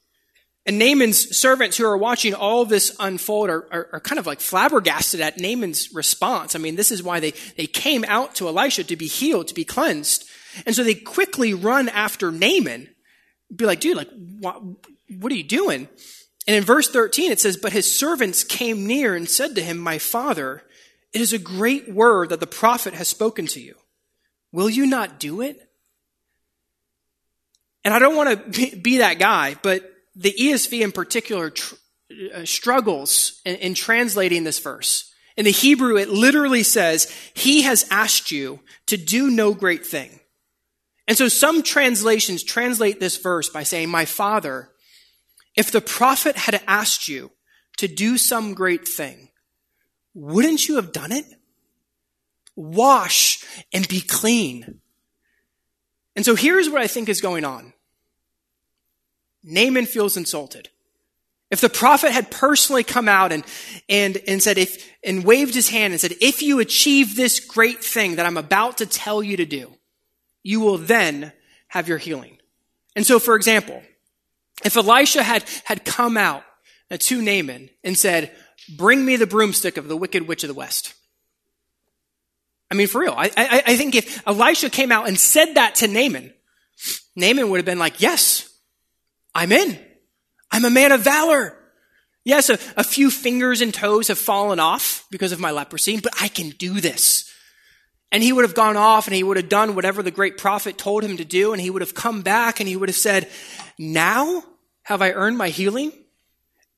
And 0.65 0.77
Naaman's 0.77 1.37
servants 1.37 1.77
who 1.77 1.85
are 1.85 1.97
watching 1.97 2.33
all 2.33 2.65
this 2.65 2.93
unfold 2.99 3.49
are, 3.49 3.65
are, 3.71 3.89
are, 3.93 3.99
kind 4.01 4.19
of 4.19 4.27
like 4.27 4.41
flabbergasted 4.41 5.21
at 5.21 5.39
Naaman's 5.39 5.93
response. 5.93 6.55
I 6.55 6.59
mean, 6.59 6.75
this 6.75 6.91
is 6.91 7.01
why 7.01 7.21
they, 7.21 7.31
they 7.55 7.67
came 7.67 8.03
out 8.05 8.35
to 8.35 8.49
Elisha 8.49 8.83
to 8.83 8.97
be 8.97 9.07
healed, 9.07 9.47
to 9.47 9.53
be 9.53 9.63
cleansed. 9.63 10.29
And 10.65 10.75
so 10.75 10.83
they 10.83 10.93
quickly 10.93 11.53
run 11.53 11.87
after 11.87 12.33
Naaman, 12.33 12.89
be 13.55 13.65
like, 13.65 13.79
dude, 13.79 13.95
like, 13.95 14.09
what, 14.39 14.61
what 15.17 15.31
are 15.31 15.35
you 15.35 15.43
doing? 15.43 15.87
And 16.47 16.55
in 16.57 16.63
verse 16.63 16.89
13, 16.89 17.31
it 17.31 17.39
says, 17.39 17.55
But 17.55 17.71
his 17.71 17.89
servants 17.89 18.43
came 18.43 18.85
near 18.85 19.15
and 19.15 19.29
said 19.29 19.55
to 19.55 19.63
him, 19.63 19.77
My 19.77 19.99
father, 19.99 20.63
it 21.13 21.21
is 21.21 21.31
a 21.31 21.39
great 21.39 21.89
word 21.89 22.29
that 22.29 22.41
the 22.41 22.47
prophet 22.47 22.93
has 22.93 23.07
spoken 23.07 23.47
to 23.47 23.61
you. 23.61 23.75
Will 24.51 24.69
you 24.69 24.85
not 24.85 25.19
do 25.19 25.39
it? 25.41 25.66
And 27.87 27.93
I 27.93 27.99
don't 27.99 28.17
want 28.17 28.53
to 28.53 28.75
be 28.75 28.97
that 28.97 29.17
guy, 29.17 29.55
but 29.61 29.89
the 30.13 30.33
ESV 30.37 30.81
in 30.81 30.91
particular 30.91 31.51
tr- 31.51 31.75
uh, 32.35 32.43
struggles 32.43 33.39
in, 33.45 33.55
in 33.55 33.73
translating 33.75 34.43
this 34.43 34.59
verse. 34.59 35.09
In 35.37 35.45
the 35.45 35.51
Hebrew, 35.51 35.95
it 35.95 36.09
literally 36.09 36.63
says, 36.63 37.09
He 37.33 37.61
has 37.61 37.87
asked 37.89 38.29
you 38.29 38.59
to 38.87 38.97
do 38.97 39.29
no 39.29 39.53
great 39.53 39.85
thing. 39.85 40.19
And 41.07 41.17
so 41.17 41.29
some 41.29 41.63
translations 41.63 42.43
translate 42.43 42.99
this 42.99 43.15
verse 43.15 43.47
by 43.47 43.63
saying, 43.63 43.87
My 43.87 44.03
father, 44.03 44.69
if 45.55 45.71
the 45.71 45.79
prophet 45.79 46.35
had 46.35 46.61
asked 46.67 47.07
you 47.07 47.31
to 47.77 47.87
do 47.87 48.17
some 48.17 48.53
great 48.53 48.85
thing, 48.85 49.29
wouldn't 50.13 50.67
you 50.67 50.75
have 50.75 50.91
done 50.91 51.13
it? 51.13 51.23
Wash 52.53 53.45
and 53.71 53.87
be 53.87 54.01
clean. 54.01 54.81
And 56.17 56.25
so 56.25 56.35
here's 56.35 56.69
what 56.69 56.81
I 56.81 56.87
think 56.87 57.07
is 57.07 57.21
going 57.21 57.45
on. 57.45 57.71
Naaman 59.43 59.85
feels 59.85 60.17
insulted. 60.17 60.69
If 61.49 61.61
the 61.61 61.69
prophet 61.69 62.11
had 62.11 62.29
personally 62.29 62.83
come 62.83 63.07
out 63.07 63.31
and, 63.31 63.43
and, 63.87 64.17
and 64.27 64.43
said, 64.43 64.57
if, 64.57 64.91
and 65.03 65.23
waved 65.23 65.53
his 65.53 65.69
hand 65.69 65.93
and 65.93 66.01
said, 66.01 66.15
if 66.19 66.41
you 66.41 66.59
achieve 66.59 67.15
this 67.15 67.39
great 67.39 67.81
thing 67.81 68.17
that 68.17 68.25
I'm 68.25 68.37
about 68.37 68.79
to 68.79 68.85
tell 68.85 69.23
you 69.23 69.37
to 69.37 69.45
do, 69.45 69.71
you 70.43 70.59
will 70.59 70.77
then 70.77 71.31
have 71.69 71.87
your 71.87 71.97
healing. 71.97 72.37
And 72.95 73.05
so, 73.05 73.19
for 73.19 73.35
example, 73.35 73.81
if 74.65 74.75
Elisha 74.75 75.23
had, 75.23 75.45
had 75.63 75.85
come 75.85 76.17
out 76.17 76.43
to 76.91 77.21
Naaman 77.21 77.69
and 77.83 77.97
said, 77.97 78.31
bring 78.75 79.05
me 79.05 79.15
the 79.15 79.27
broomstick 79.27 79.77
of 79.77 79.87
the 79.87 79.95
wicked 79.95 80.27
witch 80.27 80.43
of 80.43 80.49
the 80.49 80.53
west. 80.53 80.95
I 82.69 82.75
mean, 82.75 82.87
for 82.87 82.99
real, 82.99 83.13
I, 83.15 83.31
I, 83.37 83.63
I 83.67 83.77
think 83.77 83.95
if 83.95 84.27
Elisha 84.27 84.69
came 84.69 84.91
out 84.91 85.07
and 85.07 85.17
said 85.17 85.53
that 85.53 85.75
to 85.75 85.87
Naaman, 85.87 86.33
Naaman 87.15 87.49
would 87.49 87.57
have 87.57 87.65
been 87.65 87.79
like, 87.79 88.01
yes, 88.01 88.46
I'm 89.37 89.51
in. 89.51 89.77
I'm 90.49 90.65
a 90.65 90.71
man 90.71 90.91
of 90.91 91.01
valor. 91.01 91.55
Yes, 92.25 92.49
a, 92.49 92.57
a, 92.75 92.83
few 92.83 93.11
fingers 93.11 93.61
and 93.61 93.71
toes 93.71 94.07
have 94.07 94.17
fallen 94.17 94.59
off 94.59 95.05
because 95.11 95.31
of 95.31 95.39
my 95.39 95.51
leprosy, 95.51 95.99
but 96.01 96.11
I 96.19 96.27
can 96.27 96.49
do 96.49 96.81
this. 96.81 97.31
And 98.11 98.23
he 98.23 98.33
would 98.33 98.45
have 98.45 98.55
gone 98.55 98.77
off 98.77 99.05
and 99.05 99.15
he 99.15 99.21
would 99.21 99.37
have 99.37 99.47
done 99.47 99.75
whatever 99.75 100.01
the 100.01 100.09
great 100.09 100.39
prophet 100.39 100.79
told 100.79 101.03
him 101.03 101.17
to 101.17 101.25
do, 101.25 101.53
and 101.53 101.61
he 101.61 101.69
would 101.69 101.83
have 101.83 101.93
come 101.93 102.23
back 102.23 102.59
and 102.59 102.67
he 102.67 102.75
would 102.75 102.89
have 102.89 102.95
said, 102.95 103.29
Now 103.77 104.43
have 104.83 105.03
I 105.03 105.11
earned 105.11 105.37
my 105.37 105.49
healing? 105.49 105.91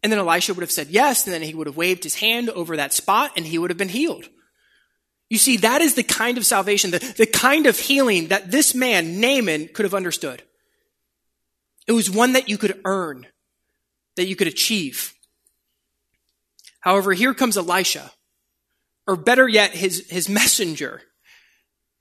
And 0.04 0.12
then 0.12 0.20
Elisha 0.20 0.54
would 0.54 0.62
have 0.62 0.72
said 0.72 0.90
yes, 0.90 1.26
and 1.26 1.34
then 1.34 1.42
he 1.42 1.54
would 1.54 1.68
have 1.68 1.78
waved 1.78 2.04
his 2.04 2.16
hand 2.16 2.50
over 2.50 2.76
that 2.76 2.94
spot 2.94 3.32
and 3.38 3.46
he 3.46 3.58
would 3.58 3.70
have 3.70 3.78
been 3.78 3.88
healed. 3.88 4.28
You 5.30 5.38
see, 5.38 5.58
that 5.58 5.82
is 5.82 5.96
the 5.96 6.04
kind 6.04 6.38
of 6.38 6.46
salvation, 6.46 6.92
the, 6.92 7.00
the 7.00 7.26
kind 7.26 7.68
of 7.68 7.80
healing 7.80 8.28
that 8.28 8.52
this 8.52 8.76
man, 8.76 9.22
Naaman, 9.22 9.70
could 9.70 9.86
have 9.86 9.94
understood. 9.94 10.44
It 11.90 11.94
was 11.94 12.12
one 12.12 12.34
that 12.34 12.48
you 12.48 12.60
could 12.60 12.80
earn, 12.86 13.26
that 14.16 14.28
you 14.28 14.36
could 14.36 14.48
achieve. 14.48 15.16
However, 16.82 17.14
here 17.14 17.34
comes 17.34 17.58
Elisha, 17.58 18.12
or 19.08 19.16
better 19.16 19.48
yet, 19.48 19.72
his, 19.72 20.08
his 20.08 20.30
messenger. 20.30 21.02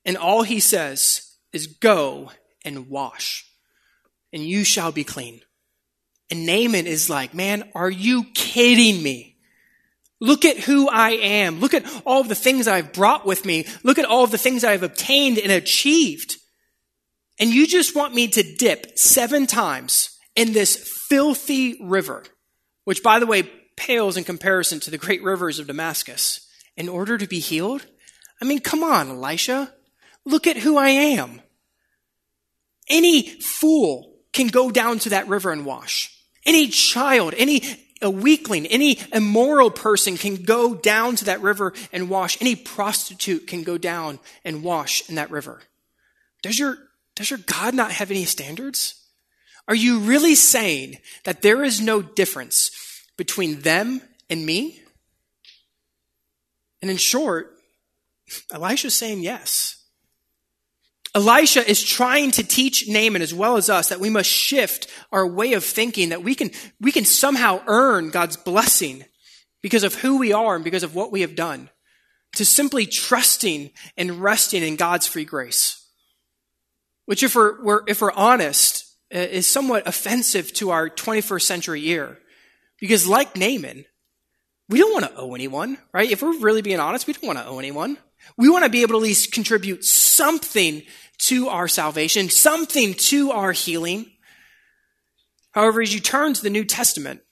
And 0.04 0.18
all 0.18 0.42
he 0.42 0.60
says 0.60 1.34
is, 1.54 1.66
Go 1.66 2.32
and 2.66 2.90
wash, 2.90 3.50
and 4.30 4.42
you 4.42 4.62
shall 4.62 4.92
be 4.92 5.04
clean. 5.04 5.40
And 6.30 6.44
Naaman 6.44 6.86
is 6.86 7.08
like, 7.08 7.32
Man, 7.32 7.70
are 7.74 7.90
you 7.90 8.24
kidding 8.34 9.02
me? 9.02 9.38
Look 10.20 10.44
at 10.44 10.58
who 10.58 10.90
I 10.90 11.12
am. 11.12 11.60
Look 11.60 11.72
at 11.72 11.86
all 12.04 12.20
of 12.20 12.28
the 12.28 12.34
things 12.34 12.68
I've 12.68 12.92
brought 12.92 13.24
with 13.24 13.46
me. 13.46 13.64
Look 13.84 13.98
at 13.98 14.04
all 14.04 14.24
of 14.24 14.32
the 14.32 14.36
things 14.36 14.64
I've 14.64 14.82
obtained 14.82 15.38
and 15.38 15.50
achieved. 15.50 16.37
And 17.38 17.50
you 17.50 17.66
just 17.66 17.94
want 17.94 18.14
me 18.14 18.28
to 18.28 18.42
dip 18.42 18.98
seven 18.98 19.46
times 19.46 20.18
in 20.34 20.52
this 20.52 20.76
filthy 21.08 21.78
river, 21.80 22.24
which, 22.84 23.02
by 23.02 23.18
the 23.18 23.26
way, 23.26 23.48
pales 23.76 24.16
in 24.16 24.24
comparison 24.24 24.80
to 24.80 24.90
the 24.90 24.98
great 24.98 25.22
rivers 25.22 25.58
of 25.58 25.66
Damascus, 25.66 26.46
in 26.76 26.88
order 26.88 27.18
to 27.18 27.26
be 27.26 27.40
healed? 27.40 27.86
I 28.40 28.44
mean, 28.44 28.60
come 28.60 28.82
on, 28.82 29.10
Elisha. 29.10 29.72
Look 30.24 30.46
at 30.46 30.56
who 30.56 30.76
I 30.76 30.88
am. 30.90 31.40
Any 32.88 33.22
fool 33.40 34.14
can 34.32 34.48
go 34.48 34.70
down 34.70 34.98
to 35.00 35.10
that 35.10 35.28
river 35.28 35.50
and 35.50 35.66
wash. 35.66 36.14
Any 36.44 36.68
child, 36.68 37.34
any 37.36 37.62
a 38.00 38.10
weakling, 38.10 38.66
any 38.66 38.98
immoral 39.12 39.70
person 39.70 40.16
can 40.16 40.36
go 40.36 40.74
down 40.74 41.16
to 41.16 41.24
that 41.24 41.40
river 41.40 41.72
and 41.92 42.08
wash. 42.08 42.40
Any 42.40 42.54
prostitute 42.54 43.48
can 43.48 43.64
go 43.64 43.76
down 43.76 44.20
and 44.44 44.62
wash 44.62 45.08
in 45.08 45.16
that 45.16 45.30
river. 45.30 45.60
Does 46.42 46.58
your 46.58 46.78
does 47.18 47.30
your 47.30 47.40
God 47.46 47.74
not 47.74 47.90
have 47.90 48.12
any 48.12 48.24
standards? 48.24 48.94
Are 49.66 49.74
you 49.74 49.98
really 49.98 50.36
saying 50.36 50.98
that 51.24 51.42
there 51.42 51.64
is 51.64 51.80
no 51.80 52.00
difference 52.00 52.70
between 53.16 53.62
them 53.62 54.00
and 54.30 54.46
me? 54.46 54.80
And 56.80 56.92
in 56.92 56.96
short, 56.96 57.56
Elisha's 58.52 58.94
saying 58.94 59.20
yes. 59.22 59.84
Elisha 61.12 61.68
is 61.68 61.82
trying 61.82 62.30
to 62.30 62.44
teach 62.44 62.88
Naaman 62.88 63.20
as 63.20 63.34
well 63.34 63.56
as 63.56 63.68
us 63.68 63.88
that 63.88 63.98
we 63.98 64.10
must 64.10 64.30
shift 64.30 64.86
our 65.10 65.26
way 65.26 65.54
of 65.54 65.64
thinking, 65.64 66.10
that 66.10 66.22
we 66.22 66.36
can, 66.36 66.52
we 66.80 66.92
can 66.92 67.04
somehow 67.04 67.60
earn 67.66 68.10
God's 68.10 68.36
blessing 68.36 69.04
because 69.60 69.82
of 69.82 69.96
who 69.96 70.18
we 70.18 70.32
are 70.32 70.54
and 70.54 70.62
because 70.62 70.84
of 70.84 70.94
what 70.94 71.10
we 71.10 71.22
have 71.22 71.34
done, 71.34 71.68
to 72.36 72.44
simply 72.44 72.86
trusting 72.86 73.72
and 73.96 74.22
resting 74.22 74.62
in 74.62 74.76
God's 74.76 75.08
free 75.08 75.24
grace 75.24 75.84
which 77.08 77.22
if 77.22 77.34
we're, 77.34 77.58
we're, 77.62 77.80
if 77.86 78.02
we're 78.02 78.12
honest, 78.12 78.84
uh, 79.14 79.18
is 79.18 79.46
somewhat 79.46 79.88
offensive 79.88 80.52
to 80.52 80.68
our 80.68 80.90
21st 80.90 81.40
century 81.40 81.88
ear. 81.88 82.18
Because 82.78 83.06
like 83.06 83.34
Naaman, 83.34 83.86
we 84.68 84.78
don't 84.78 84.92
want 84.92 85.06
to 85.06 85.16
owe 85.16 85.34
anyone, 85.34 85.78
right? 85.94 86.10
If 86.10 86.20
we're 86.20 86.38
really 86.38 86.60
being 86.60 86.80
honest, 86.80 87.06
we 87.06 87.14
don't 87.14 87.26
want 87.26 87.38
to 87.38 87.46
owe 87.46 87.58
anyone. 87.58 87.96
We 88.36 88.50
want 88.50 88.64
to 88.64 88.70
be 88.70 88.82
able 88.82 88.92
to 88.92 88.98
at 88.98 89.04
least 89.04 89.32
contribute 89.32 89.86
something 89.86 90.82
to 91.20 91.48
our 91.48 91.66
salvation, 91.66 92.28
something 92.28 92.92
to 92.92 93.30
our 93.30 93.52
healing. 93.52 94.10
However, 95.52 95.80
as 95.80 95.94
you 95.94 96.00
turn 96.00 96.34
to 96.34 96.42
the 96.42 96.50
New 96.50 96.66
Testament, 96.66 97.22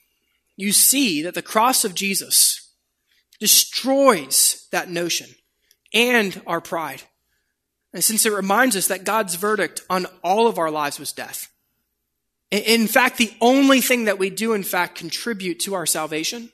you 0.57 0.73
see 0.73 1.21
that 1.21 1.35
the 1.35 1.43
cross 1.43 1.85
of 1.85 1.95
Jesus 1.95 2.73
destroys 3.41 4.69
that 4.73 4.89
notion 4.89 5.29
and 5.93 6.41
our 6.47 6.63
pride. 6.63 7.03
And 7.97 8.05
since 8.05 8.27
it 8.27 8.33
reminds 8.35 8.77
us 8.77 8.89
that 8.89 9.05
God's 9.05 9.37
verdict 9.37 9.81
on 9.89 10.05
all 10.23 10.49
of 10.49 10.59
our 10.59 10.71
lives 10.71 10.99
was 10.99 11.13
death. 11.13 11.51
In 12.51 12.89
fact, 12.89 13.17
the 13.17 13.33
only 13.41 13.81
thing 13.81 14.05
that 14.05 14.19
we 14.19 14.29
do, 14.29 14.53
in 14.53 14.65
fact, 14.65 14.99
contribute 14.99 15.61
to 15.61 15.73
our 15.73 15.87
salvation 15.87 16.51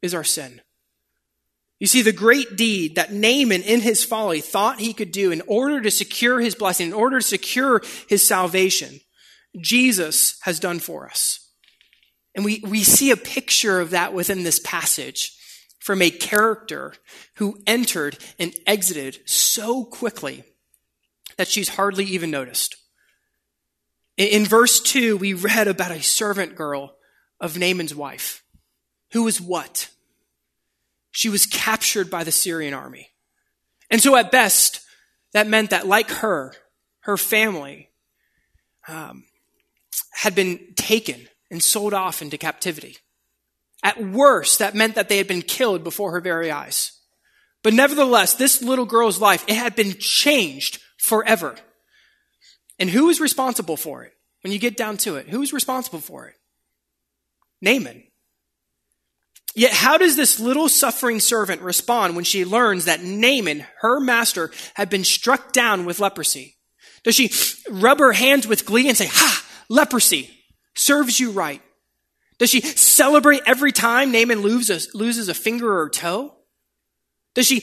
is 0.00 0.14
our 0.14 0.24
sin. 0.24 0.62
You 1.78 1.86
see, 1.86 2.00
the 2.00 2.10
great 2.10 2.56
deed 2.56 2.94
that 2.94 3.12
Naaman 3.12 3.60
in 3.64 3.82
his 3.82 4.02
folly 4.02 4.40
thought 4.40 4.80
he 4.80 4.94
could 4.94 5.12
do 5.12 5.30
in 5.30 5.42
order 5.46 5.82
to 5.82 5.90
secure 5.90 6.40
his 6.40 6.54
blessing, 6.54 6.86
in 6.86 6.94
order 6.94 7.18
to 7.18 7.26
secure 7.26 7.82
his 8.08 8.26
salvation, 8.26 9.00
Jesus 9.60 10.38
has 10.44 10.58
done 10.58 10.78
for 10.78 11.06
us. 11.06 11.50
And 12.34 12.46
we, 12.46 12.62
we 12.66 12.82
see 12.82 13.10
a 13.10 13.16
picture 13.18 13.78
of 13.78 13.90
that 13.90 14.14
within 14.14 14.42
this 14.42 14.60
passage 14.60 15.38
from 15.78 16.02
a 16.02 16.10
character 16.10 16.94
who 17.34 17.60
entered 17.66 18.18
and 18.38 18.54
exited 18.66 19.20
so 19.28 19.84
quickly 19.84 20.44
that 21.36 21.48
she's 21.48 21.70
hardly 21.70 22.04
even 22.04 22.30
noticed. 22.30 22.76
In, 24.16 24.46
verse 24.46 24.80
2, 24.80 25.16
we 25.18 25.34
read 25.34 25.68
about 25.68 25.90
a 25.90 26.02
servant 26.02 26.56
girl 26.56 26.96
of 27.38 27.58
Naaman's 27.58 27.94
wife 27.94 28.42
who 29.12 29.24
was 29.24 29.40
what? 29.40 29.90
She 31.10 31.28
was 31.28 31.46
captured 31.46 32.10
by 32.10 32.24
the 32.24 32.32
Syrian 32.32 32.74
army. 32.74 33.10
And 33.90 34.02
so, 34.02 34.16
at 34.16 34.32
best, 34.32 34.80
that 35.32 35.46
meant 35.46 35.70
that, 35.70 35.86
like 35.86 36.10
her, 36.10 36.54
her 37.00 37.16
family 37.16 37.90
um, 38.88 39.24
had 40.12 40.34
been 40.34 40.74
taken 40.76 41.28
and 41.50 41.62
sold 41.62 41.94
off 41.94 42.22
into 42.22 42.38
captivity. 42.38 42.96
At 43.82 44.02
worst, 44.02 44.58
that 44.58 44.74
meant 44.74 44.94
that 44.94 45.08
they 45.08 45.18
had 45.18 45.28
been 45.28 45.42
killed 45.42 45.84
before 45.84 46.12
her 46.12 46.20
very 46.20 46.50
eyes. 46.50 46.92
But 47.62 47.74
nevertheless, 47.74 48.34
this 48.34 48.62
little 48.62 48.86
girl's 48.86 49.20
life, 49.20 49.44
it 49.48 49.56
had 49.56 49.74
been 49.74 49.94
changed 49.98 50.80
forever. 50.98 51.56
And 52.78 52.90
who 52.90 53.08
is 53.08 53.20
responsible 53.20 53.76
for 53.76 54.04
it? 54.04 54.12
When 54.42 54.52
you 54.52 54.58
get 54.58 54.76
down 54.76 54.96
to 54.98 55.16
it, 55.16 55.28
who 55.28 55.42
is 55.42 55.52
responsible 55.52 56.00
for 56.00 56.28
it? 56.28 56.34
Naaman. 57.60 58.04
Yet, 59.54 59.72
how 59.72 59.96
does 59.96 60.16
this 60.16 60.38
little 60.38 60.68
suffering 60.68 61.18
servant 61.18 61.62
respond 61.62 62.14
when 62.14 62.24
she 62.24 62.44
learns 62.44 62.84
that 62.84 63.02
Naaman, 63.02 63.64
her 63.80 63.98
master, 63.98 64.50
had 64.74 64.90
been 64.90 65.02
struck 65.02 65.52
down 65.52 65.86
with 65.86 65.98
leprosy? 65.98 66.56
Does 67.02 67.14
she 67.14 67.32
rub 67.70 67.98
her 67.98 68.12
hands 68.12 68.46
with 68.46 68.66
glee 68.66 68.88
and 68.88 68.96
say, 68.96 69.08
Ha, 69.10 69.46
leprosy 69.68 70.30
serves 70.74 71.18
you 71.18 71.30
right? 71.30 71.62
Does 72.38 72.50
she 72.50 72.60
celebrate 72.60 73.42
every 73.46 73.72
time 73.72 74.12
Naaman 74.12 74.42
loses 74.42 74.94
a, 74.94 74.96
loses 74.96 75.28
a 75.28 75.34
finger 75.34 75.80
or 75.80 75.88
toe? 75.88 76.34
Does 77.34 77.46
she, 77.46 77.62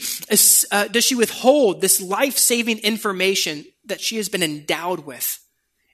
uh, 0.71 0.87
does 0.87 1.03
she 1.03 1.15
withhold 1.15 1.81
this 1.81 1.99
life 1.99 2.37
saving 2.37 2.79
information 2.79 3.65
that 3.85 4.01
she 4.01 4.17
has 4.17 4.29
been 4.29 4.43
endowed 4.43 4.99
with 4.99 5.39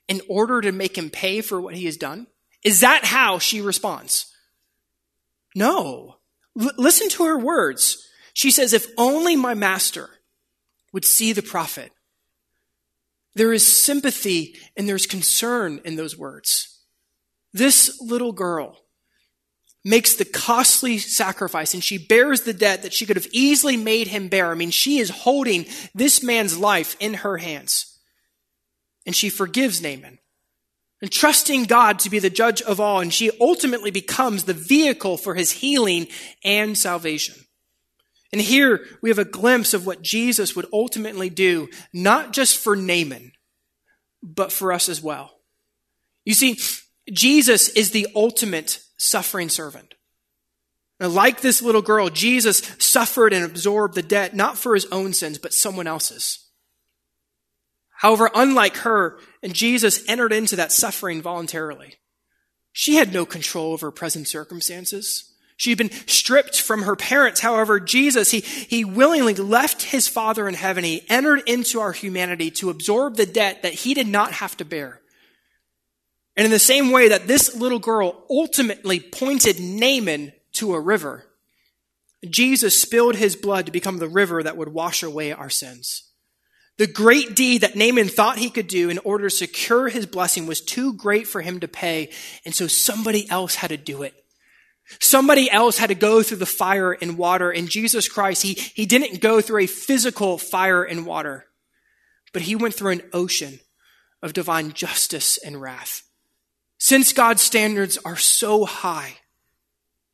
in 0.06 0.20
order 0.28 0.60
to 0.60 0.72
make 0.72 0.96
him 0.96 1.08
pay 1.08 1.40
for 1.40 1.60
what 1.60 1.74
he 1.74 1.86
has 1.86 1.96
done? 1.96 2.26
Is 2.62 2.80
that 2.80 3.06
how 3.06 3.38
she 3.38 3.60
responds? 3.60 4.26
No. 5.54 6.16
L- 6.60 6.72
listen 6.76 7.08
to 7.10 7.24
her 7.24 7.38
words. 7.38 8.06
She 8.34 8.50
says, 8.50 8.72
If 8.72 8.86
only 8.98 9.34
my 9.34 9.54
master 9.54 10.10
would 10.92 11.04
see 11.04 11.32
the 11.32 11.42
prophet. 11.42 11.92
There 13.34 13.52
is 13.52 13.66
sympathy 13.66 14.56
and 14.76 14.88
there's 14.88 15.06
concern 15.06 15.80
in 15.84 15.96
those 15.96 16.18
words. 16.18 16.79
This 17.52 18.00
little 18.00 18.32
girl 18.32 18.76
makes 19.84 20.14
the 20.14 20.24
costly 20.24 20.98
sacrifice 20.98 21.74
and 21.74 21.82
she 21.82 21.98
bears 21.98 22.42
the 22.42 22.52
debt 22.52 22.82
that 22.82 22.92
she 22.92 23.06
could 23.06 23.16
have 23.16 23.28
easily 23.32 23.76
made 23.76 24.08
him 24.08 24.28
bear. 24.28 24.50
I 24.50 24.54
mean, 24.54 24.70
she 24.70 24.98
is 24.98 25.10
holding 25.10 25.66
this 25.94 26.22
man's 26.22 26.58
life 26.58 26.96
in 27.00 27.14
her 27.14 27.38
hands. 27.38 27.98
And 29.06 29.16
she 29.16 29.30
forgives 29.30 29.80
Naaman 29.80 30.18
and 31.00 31.10
trusting 31.10 31.64
God 31.64 31.98
to 32.00 32.10
be 32.10 32.18
the 32.18 32.30
judge 32.30 32.60
of 32.62 32.78
all, 32.78 33.00
and 33.00 33.12
she 33.12 33.30
ultimately 33.40 33.90
becomes 33.90 34.44
the 34.44 34.54
vehicle 34.54 35.16
for 35.16 35.34
his 35.34 35.50
healing 35.50 36.06
and 36.44 36.76
salvation. 36.76 37.34
And 38.32 38.40
here 38.40 38.84
we 39.02 39.08
have 39.08 39.18
a 39.18 39.24
glimpse 39.24 39.74
of 39.74 39.86
what 39.86 40.02
Jesus 40.02 40.54
would 40.54 40.66
ultimately 40.72 41.30
do, 41.30 41.68
not 41.92 42.32
just 42.32 42.58
for 42.58 42.76
Naaman, 42.76 43.32
but 44.22 44.52
for 44.52 44.72
us 44.72 44.88
as 44.88 45.02
well. 45.02 45.32
You 46.24 46.34
see, 46.34 46.58
Jesus 47.12 47.68
is 47.70 47.90
the 47.90 48.08
ultimate 48.14 48.80
suffering 48.96 49.48
servant. 49.48 49.94
Now, 50.98 51.08
like 51.08 51.40
this 51.40 51.62
little 51.62 51.82
girl, 51.82 52.10
Jesus 52.10 52.58
suffered 52.78 53.32
and 53.32 53.44
absorbed 53.44 53.94
the 53.94 54.02
debt, 54.02 54.34
not 54.34 54.58
for 54.58 54.74
his 54.74 54.86
own 54.92 55.14
sins, 55.14 55.38
but 55.38 55.54
someone 55.54 55.86
else's. 55.86 56.46
However, 58.00 58.30
unlike 58.34 58.78
her, 58.78 59.18
and 59.42 59.54
Jesus 59.54 60.06
entered 60.08 60.32
into 60.32 60.56
that 60.56 60.72
suffering 60.72 61.22
voluntarily. 61.22 61.96
She 62.72 62.96
had 62.96 63.12
no 63.12 63.26
control 63.26 63.72
over 63.72 63.90
present 63.90 64.28
circumstances. 64.28 65.34
She 65.56 65.70
had 65.70 65.78
been 65.78 65.90
stripped 66.06 66.58
from 66.58 66.82
her 66.82 66.96
parents. 66.96 67.40
However, 67.40 67.80
Jesus, 67.80 68.30
he, 68.30 68.40
he 68.40 68.84
willingly 68.84 69.34
left 69.34 69.82
his 69.82 70.08
Father 70.08 70.48
in 70.48 70.54
heaven. 70.54 70.84
He 70.84 71.04
entered 71.10 71.42
into 71.46 71.80
our 71.80 71.92
humanity 71.92 72.50
to 72.52 72.70
absorb 72.70 73.16
the 73.16 73.26
debt 73.26 73.62
that 73.62 73.74
he 73.74 73.92
did 73.92 74.08
not 74.08 74.32
have 74.32 74.56
to 74.58 74.64
bear. 74.64 75.00
And 76.36 76.44
in 76.44 76.50
the 76.50 76.58
same 76.58 76.90
way 76.90 77.08
that 77.08 77.26
this 77.26 77.54
little 77.54 77.78
girl 77.78 78.24
ultimately 78.30 79.00
pointed 79.00 79.60
Naaman 79.60 80.32
to 80.52 80.74
a 80.74 80.80
river, 80.80 81.26
Jesus 82.28 82.80
spilled 82.80 83.16
his 83.16 83.36
blood 83.36 83.66
to 83.66 83.72
become 83.72 83.98
the 83.98 84.08
river 84.08 84.42
that 84.42 84.56
would 84.56 84.68
wash 84.68 85.02
away 85.02 85.32
our 85.32 85.50
sins. 85.50 86.10
The 86.78 86.86
great 86.86 87.34
deed 87.34 87.60
that 87.60 87.76
Naaman 87.76 88.08
thought 88.08 88.38
he 88.38 88.48
could 88.48 88.66
do 88.66 88.88
in 88.88 88.98
order 88.98 89.28
to 89.28 89.36
secure 89.36 89.88
his 89.88 90.06
blessing 90.06 90.46
was 90.46 90.60
too 90.60 90.94
great 90.94 91.26
for 91.26 91.42
him 91.42 91.60
to 91.60 91.68
pay, 91.68 92.10
and 92.44 92.54
so 92.54 92.66
somebody 92.66 93.28
else 93.28 93.56
had 93.56 93.68
to 93.68 93.76
do 93.76 94.02
it. 94.02 94.14
Somebody 94.98 95.50
else 95.50 95.78
had 95.78 95.88
to 95.88 95.94
go 95.94 96.22
through 96.22 96.38
the 96.38 96.46
fire 96.46 96.92
and 96.92 97.18
water, 97.18 97.50
and 97.50 97.68
Jesus 97.68 98.08
Christ, 98.08 98.42
he, 98.42 98.54
he 98.54 98.86
didn't 98.86 99.20
go 99.20 99.40
through 99.40 99.64
a 99.64 99.66
physical 99.66 100.38
fire 100.38 100.82
and 100.82 101.06
water, 101.06 101.46
but 102.32 102.42
he 102.42 102.56
went 102.56 102.74
through 102.74 102.92
an 102.92 103.02
ocean 103.12 103.60
of 104.22 104.32
divine 104.32 104.72
justice 104.72 105.38
and 105.38 105.60
wrath. 105.60 106.02
Since 106.82 107.12
God's 107.12 107.42
standards 107.42 107.98
are 108.06 108.16
so 108.16 108.64
high, 108.64 109.18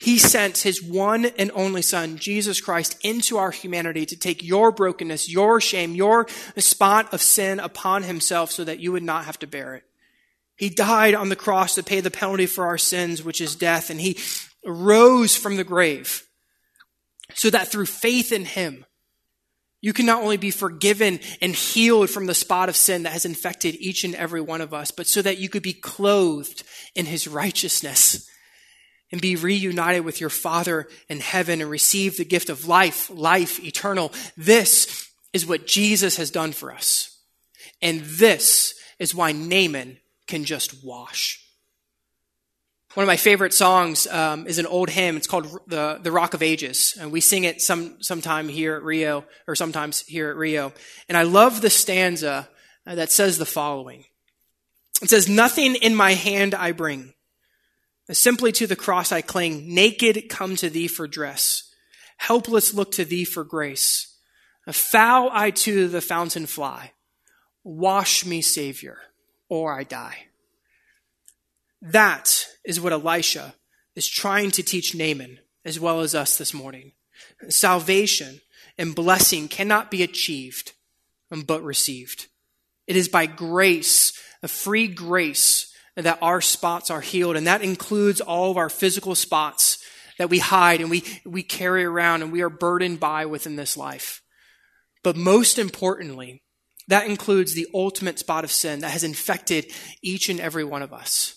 he 0.01 0.19
sent 0.19 0.59
his 0.59 0.83
one 0.83 1.27
and 1.39 1.53
only 1.55 1.81
son, 1.81 2.17
Jesus 2.19 2.61
Christ, 2.61 2.99
into 3.03 3.39
our 3.39 3.53
humanity 3.53 4.05
to 4.05 4.17
take 4.17 4.43
your 4.43 4.73
brokenness, 4.73 5.31
your 5.31 5.61
shame, 5.61 5.95
your 5.95 6.27
spot 6.57 7.15
of 7.15 7.23
sin 7.23 7.61
upon 7.61 8.03
himself 8.03 8.51
so 8.51 8.65
that 8.65 8.81
you 8.81 8.91
would 8.91 9.05
not 9.05 9.27
have 9.27 9.39
to 9.39 9.47
bear 9.47 9.77
it. 9.77 9.85
He 10.57 10.69
died 10.69 11.15
on 11.15 11.29
the 11.29 11.37
cross 11.37 11.77
to 11.77 11.85
pay 11.85 12.01
the 12.01 12.11
penalty 12.11 12.47
for 12.47 12.67
our 12.67 12.79
sins, 12.79 13.23
which 13.23 13.41
is 13.41 13.55
death, 13.55 13.89
and 13.89 14.01
he 14.01 14.19
rose 14.67 15.37
from 15.37 15.57
the 15.57 15.65
grave 15.65 16.27
so 17.33 17.49
that 17.51 17.69
through 17.69 17.87
faith 17.87 18.33
in 18.33 18.45
him, 18.45 18.86
you 19.81 19.93
can 19.93 20.07
not 20.07 20.23
only 20.23 20.37
be 20.37 20.51
forgiven 20.51 21.21
and 21.41 21.55
healed 21.55 22.11
from 22.11 22.27
the 22.27 22.35
spot 22.35 22.69
of 22.69 22.77
sin 22.77 23.03
that 23.03 23.13
has 23.13 23.25
infected 23.25 23.77
each 23.77 24.05
and 24.05 24.15
every 24.15 24.41
one 24.41 24.61
of 24.61 24.75
us, 24.75 24.91
but 24.91 25.07
so 25.07 25.23
that 25.23 25.39
you 25.39 25.49
could 25.49 25.63
be 25.63 25.73
clothed 25.73 26.63
in 26.95 27.07
his 27.07 27.29
righteousness 27.29 28.29
and 29.13 29.21
be 29.21 29.37
reunited 29.37 30.05
with 30.05 30.21
your 30.21 30.31
Father 30.31 30.89
in 31.09 31.21
heaven 31.21 31.61
and 31.61 31.71
receive 31.71 32.17
the 32.17 32.25
gift 32.25 32.51
of 32.51 32.67
life, 32.67 33.11
life 33.11 33.63
eternal. 33.63 34.13
This 34.37 35.09
is 35.33 35.47
what 35.47 35.67
Jesus 35.67 36.17
has 36.17 36.31
done 36.31 36.53
for 36.53 36.73
us. 36.73 37.21
And 37.81 38.01
this 38.01 38.75
is 38.99 39.15
why 39.15 39.33
Naaman 39.33 39.99
can 40.27 40.45
just 40.45 40.85
wash. 40.85 41.46
One 42.97 43.05
of 43.05 43.09
my 43.09 43.17
favorite 43.17 43.53
songs 43.53 44.07
um, 44.07 44.47
is 44.47 44.59
an 44.59 44.65
old 44.65 44.89
hymn. 44.89 45.19
It's 45.19 45.27
called 45.27 45.47
the, 45.67 46.01
the 46.03 46.11
Rock 46.11 46.33
of 46.33 46.43
Ages. 46.43 46.97
And 46.99 47.13
we 47.13 47.21
sing 47.21 47.45
it 47.45 47.61
some, 47.61 48.03
sometime 48.03 48.49
here 48.49 48.75
at 48.75 48.83
Rio, 48.83 49.27
or 49.47 49.55
sometimes 49.55 50.01
here 50.01 50.31
at 50.31 50.37
Rio. 50.37 50.73
And 51.09 51.19
I 51.19 51.23
love 51.23 51.61
the 51.61 51.69
stanza 51.69 52.49
uh, 52.87 52.95
that 52.95 53.13
says 53.13 53.37
the 53.37 53.45
following. 53.45 54.05
It 55.03 55.11
says, 55.11 55.29
Nothing 55.29 55.75
in 55.75 55.95
my 55.95 56.15
hand 56.15 56.55
I 56.55 56.73
bring 56.73 57.13
Simply 58.13 58.53
to 58.53 58.67
the 58.67 58.77
cross 58.77 59.11
I 59.11 59.21
cling, 59.21 59.75
naked 59.75 60.29
come 60.29 60.55
to 60.57 60.71
thee 60.71 60.87
for 60.87 61.09
dress, 61.09 61.75
helpless 62.19 62.73
look 62.73 62.93
to 62.93 63.05
thee 63.05 63.25
for 63.25 63.43
grace. 63.43 64.17
A 64.67 64.73
foul 64.73 65.29
I 65.33 65.51
to 65.51 65.89
the 65.89 66.01
fountain 66.01 66.47
fly, 66.47 66.93
wash 67.65 68.25
me, 68.25 68.43
Savior, 68.43 68.99
or 69.49 69.77
I 69.77 69.83
die. 69.85 70.26
That 71.83 72.47
is 72.65 72.81
what 72.81 72.93
Elisha 72.93 73.55
is 73.95 74.07
trying 74.07 74.51
to 74.53 74.63
teach 74.63 74.95
Naaman 74.95 75.41
as 75.65 75.81
well 75.81 76.01
as 76.01 76.15
us 76.15 76.39
this 76.39 76.55
morning. 76.55 76.93
Salvation 77.49 78.41
and 78.79 78.95
blessing 78.95 79.49
cannot 79.49 79.91
be 79.91 80.03
achieved 80.03 80.73
um, 81.31 81.43
but 81.43 81.63
received. 81.63 82.27
It 82.87 82.97
is 82.97 83.09
by 83.09 83.27
grace, 83.27 84.13
a 84.43 84.49
free 84.49 84.89
grace, 84.89 85.73
that 85.97 86.19
our 86.21 86.41
spots 86.41 86.91
are 86.91 87.01
healed. 87.01 87.37
And 87.37 87.47
that 87.47 87.63
includes 87.63 88.21
all 88.21 88.51
of 88.51 88.57
our 88.57 88.69
physical 88.69 89.15
spots 89.15 89.79
that 90.19 90.31
we 90.31 90.39
hide 90.39 90.81
and 90.81 90.91
we, 90.91 91.05
we 91.25 91.43
carry 91.43 91.85
around 91.85 92.23
and 92.23 92.33
we 92.33 92.43
are 92.43 92.51
burdened 92.51 93.01
by 93.01 93.27
within 93.27 93.57
this 93.57 93.77
life. 93.77 94.23
But 95.03 95.17
most 95.17 95.59
importantly, 95.59 96.43
that 96.89 97.07
includes 97.07 97.55
the 97.55 97.67
ultimate 97.75 98.19
spot 98.19 98.45
of 98.45 98.53
sin 98.53 98.81
that 98.81 98.91
has 98.91 99.05
infected 99.05 99.73
each 100.03 100.29
and 100.29 100.39
every 100.39 100.65
one 100.65 100.83
of 100.83 100.93
us. 100.93 101.36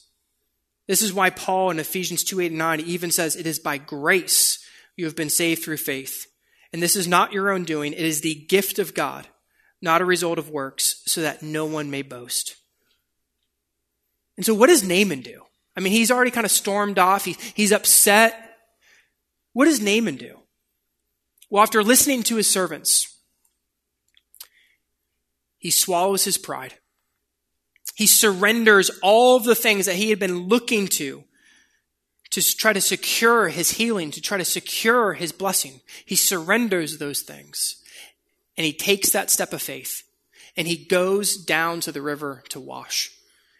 This 0.90 1.04
is 1.04 1.14
why 1.14 1.30
Paul 1.30 1.70
in 1.70 1.78
Ephesians 1.78 2.24
2 2.24 2.42
8 2.42 2.48
and 2.48 2.58
9 2.58 2.80
even 2.80 3.12
says, 3.12 3.36
It 3.36 3.46
is 3.46 3.60
by 3.60 3.78
grace 3.78 4.58
you 4.98 5.06
have 5.06 5.16
been 5.16 5.30
saved 5.30 5.64
through 5.64 5.78
faith. 5.78 6.26
And 6.74 6.82
this 6.82 6.96
is 6.96 7.08
not 7.08 7.32
your 7.32 7.52
own 7.52 7.64
doing, 7.64 7.94
it 7.94 8.00
is 8.00 8.22
the 8.22 8.34
gift 8.50 8.80
of 8.80 8.96
God, 8.96 9.28
not 9.84 10.02
a 10.02 10.06
result 10.06 10.40
of 10.40 10.50
works, 10.50 11.04
so 11.06 11.22
that 11.22 11.44
no 11.44 11.68
one 11.68 11.92
may 11.92 12.02
boast. 12.02 12.56
And 14.36 14.44
so, 14.44 14.56
what 14.56 14.68
does 14.68 14.84
Naaman 14.84 15.22
do? 15.22 15.44
I 15.78 15.80
mean, 15.80 15.94
he's 15.94 16.10
already 16.10 16.32
kind 16.32 16.46
of 16.46 16.52
stormed 16.52 16.98
off, 16.98 17.24
he, 17.24 17.38
he's 17.54 17.72
upset. 17.72 18.34
What 19.54 19.66
does 19.66 19.82
Naaman 19.82 20.16
do? 20.16 20.40
Well, 21.52 21.62
after 21.62 21.84
listening 21.84 22.24
to 22.24 22.36
his 22.36 22.50
servants, 22.50 23.16
he 25.60 25.70
swallows 25.70 26.24
his 26.24 26.40
pride. 26.40 26.74
He 28.00 28.08
surrenders 28.08 28.90
all 29.04 29.36
of 29.36 29.44
the 29.44 29.56
things 29.56 29.86
that 29.86 29.98
he 29.98 30.10
had 30.10 30.20
been 30.20 30.48
looking 30.48 30.88
to 30.88 31.26
to 32.30 32.42
try 32.42 32.72
to 32.72 32.80
secure 32.80 33.50
his 33.50 33.72
healing, 33.72 34.10
to 34.12 34.22
try 34.22 34.38
to 34.38 34.46
secure 34.46 35.16
his 35.16 35.34
blessing. 35.34 35.82
He 36.06 36.16
surrenders 36.16 36.98
those 36.98 37.24
things 37.24 37.84
and 38.56 38.64
he 38.64 38.72
takes 38.72 39.10
that 39.10 39.30
step 39.30 39.52
of 39.52 39.62
faith 39.62 40.04
and 40.56 40.66
he 40.66 40.78
goes 40.78 41.36
down 41.36 41.82
to 41.82 41.92
the 41.92 42.02
river 42.02 42.42
to 42.48 42.60
wash. 42.62 43.12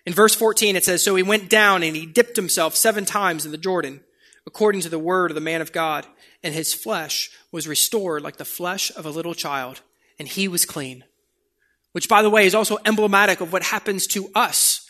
In 0.06 0.14
verse 0.14 0.36
14, 0.36 0.78
it 0.78 0.86
says, 0.86 1.04
So 1.04 1.18
he 1.18 1.24
went 1.24 1.50
down 1.50 1.84
and 1.84 1.94
he 1.94 2.06
dipped 2.06 2.38
himself 2.38 2.78
seven 2.78 3.04
times 3.04 3.46
in 3.46 3.52
the 3.52 3.58
Jordan, 3.58 4.00
according 4.48 4.80
to 4.84 4.90
the 4.90 4.98
word 4.98 5.32
of 5.32 5.36
the 5.36 5.42
man 5.42 5.60
of 5.60 5.74
God, 5.74 6.08
and 6.42 6.54
his 6.54 6.74
flesh 6.74 7.30
was 7.52 7.68
restored 7.68 8.22
like 8.22 8.38
the 8.38 8.46
flesh 8.46 8.90
of 8.96 9.06
a 9.06 9.12
little 9.12 9.34
child, 9.34 9.82
and 10.18 10.30
he 10.30 10.48
was 10.48 10.64
clean. 10.64 11.04
Which, 11.92 12.10
by 12.10 12.22
the 12.22 12.30
way, 12.30 12.46
is 12.46 12.56
also 12.56 12.78
emblematic 12.86 13.42
of 13.42 13.52
what 13.52 13.64
happens 13.64 14.06
to 14.08 14.30
us 14.36 14.90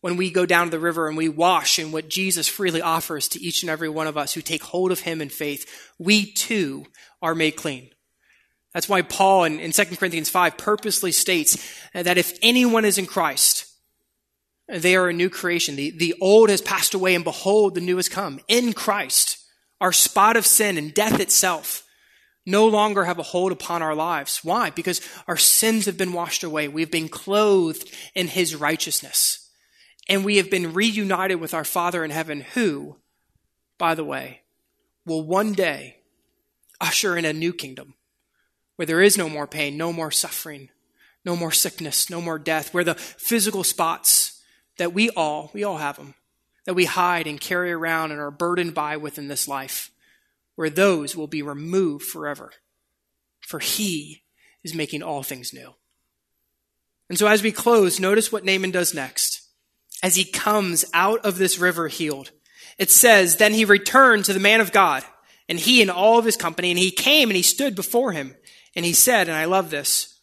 when 0.00 0.16
we 0.16 0.30
go 0.30 0.44
down 0.44 0.66
to 0.66 0.70
the 0.72 0.80
river 0.80 1.06
and 1.06 1.16
we 1.16 1.28
wash 1.28 1.78
in 1.78 1.92
what 1.92 2.08
Jesus 2.08 2.48
freely 2.48 2.82
offers 2.82 3.28
to 3.28 3.40
each 3.40 3.62
and 3.62 3.70
every 3.70 3.88
one 3.88 4.08
of 4.08 4.18
us 4.18 4.34
who 4.34 4.42
take 4.42 4.64
hold 4.64 4.90
of 4.90 5.00
him 5.00 5.22
in 5.22 5.28
faith, 5.28 5.90
we 5.98 6.30
too 6.32 6.86
are 7.22 7.36
made 7.36 7.52
clean. 7.52 7.88
That's 8.74 8.88
why 8.88 9.02
Paul 9.02 9.44
in, 9.44 9.60
in 9.60 9.70
2 9.70 9.84
Corinthians 9.96 10.28
5 10.28 10.58
purposely 10.58 11.12
states 11.12 11.56
that 11.94 12.18
if 12.18 12.36
anyone 12.42 12.84
is 12.84 12.98
in 12.98 13.06
Christ, 13.06 13.66
they 14.68 14.96
are 14.96 15.08
a 15.08 15.12
new 15.12 15.30
creation. 15.30 15.76
The, 15.76 15.90
the 15.90 16.14
old 16.20 16.48
has 16.48 16.60
passed 16.60 16.94
away 16.94 17.14
and 17.14 17.24
behold, 17.24 17.74
the 17.74 17.80
new 17.80 17.96
has 17.96 18.08
come. 18.08 18.40
In 18.48 18.72
Christ, 18.72 19.38
our 19.80 19.92
spot 19.92 20.36
of 20.36 20.46
sin 20.46 20.78
and 20.78 20.92
death 20.92 21.20
itself 21.20 21.84
no 22.44 22.66
longer 22.66 23.04
have 23.04 23.18
a 23.18 23.22
hold 23.22 23.52
upon 23.52 23.82
our 23.82 23.94
lives. 23.94 24.40
Why? 24.42 24.70
Because 24.70 25.00
our 25.28 25.36
sins 25.36 25.86
have 25.86 25.96
been 25.96 26.12
washed 26.12 26.42
away. 26.42 26.68
We've 26.68 26.90
been 26.90 27.08
clothed 27.08 27.90
in 28.14 28.28
his 28.28 28.56
righteousness 28.56 29.42
and 30.08 30.24
we 30.24 30.36
have 30.38 30.50
been 30.50 30.72
reunited 30.72 31.40
with 31.40 31.54
our 31.54 31.64
Father 31.64 32.04
in 32.04 32.10
heaven, 32.10 32.40
who, 32.54 32.96
by 33.78 33.94
the 33.94 34.04
way, 34.04 34.40
will 35.06 35.22
one 35.22 35.52
day 35.52 35.98
usher 36.80 37.16
in 37.16 37.24
a 37.24 37.32
new 37.32 37.52
kingdom 37.52 37.94
where 38.76 38.86
there 38.86 39.00
is 39.00 39.16
no 39.16 39.28
more 39.28 39.46
pain, 39.46 39.76
no 39.76 39.92
more 39.92 40.10
suffering, 40.10 40.70
no 41.24 41.36
more 41.36 41.52
sickness, 41.52 42.10
no 42.10 42.20
more 42.20 42.38
death, 42.38 42.74
where 42.74 42.84
the 42.84 42.96
physical 42.96 43.62
spots 43.62 44.42
that 44.78 44.92
we 44.92 45.08
all, 45.10 45.50
we 45.54 45.62
all 45.62 45.76
have 45.76 45.96
them, 45.96 46.14
that 46.66 46.74
we 46.74 46.84
hide 46.84 47.28
and 47.28 47.40
carry 47.40 47.70
around 47.70 48.10
and 48.10 48.20
are 48.20 48.30
burdened 48.30 48.74
by 48.74 48.96
within 48.96 49.28
this 49.28 49.46
life, 49.46 49.91
where 50.54 50.70
those 50.70 51.16
will 51.16 51.26
be 51.26 51.42
removed 51.42 52.04
forever. 52.04 52.52
For 53.40 53.58
he 53.58 54.22
is 54.62 54.74
making 54.74 55.02
all 55.02 55.22
things 55.22 55.52
new. 55.52 55.74
And 57.08 57.18
so 57.18 57.26
as 57.26 57.42
we 57.42 57.52
close, 57.52 58.00
notice 58.00 58.32
what 58.32 58.44
Naaman 58.44 58.70
does 58.70 58.94
next 58.94 59.42
as 60.02 60.16
he 60.16 60.24
comes 60.24 60.84
out 60.92 61.24
of 61.24 61.38
this 61.38 61.58
river 61.58 61.88
healed. 61.88 62.30
It 62.78 62.90
says, 62.90 63.36
Then 63.36 63.52
he 63.52 63.64
returned 63.64 64.24
to 64.24 64.32
the 64.32 64.40
man 64.40 64.60
of 64.60 64.72
God, 64.72 65.04
and 65.48 65.58
he 65.58 65.80
and 65.82 65.90
all 65.90 66.18
of 66.18 66.24
his 66.24 66.36
company, 66.36 66.70
and 66.70 66.78
he 66.78 66.90
came 66.90 67.28
and 67.28 67.36
he 67.36 67.42
stood 67.42 67.76
before 67.76 68.12
him. 68.12 68.36
And 68.74 68.84
he 68.84 68.92
said, 68.92 69.28
and 69.28 69.36
I 69.36 69.44
love 69.44 69.70
this, 69.70 70.20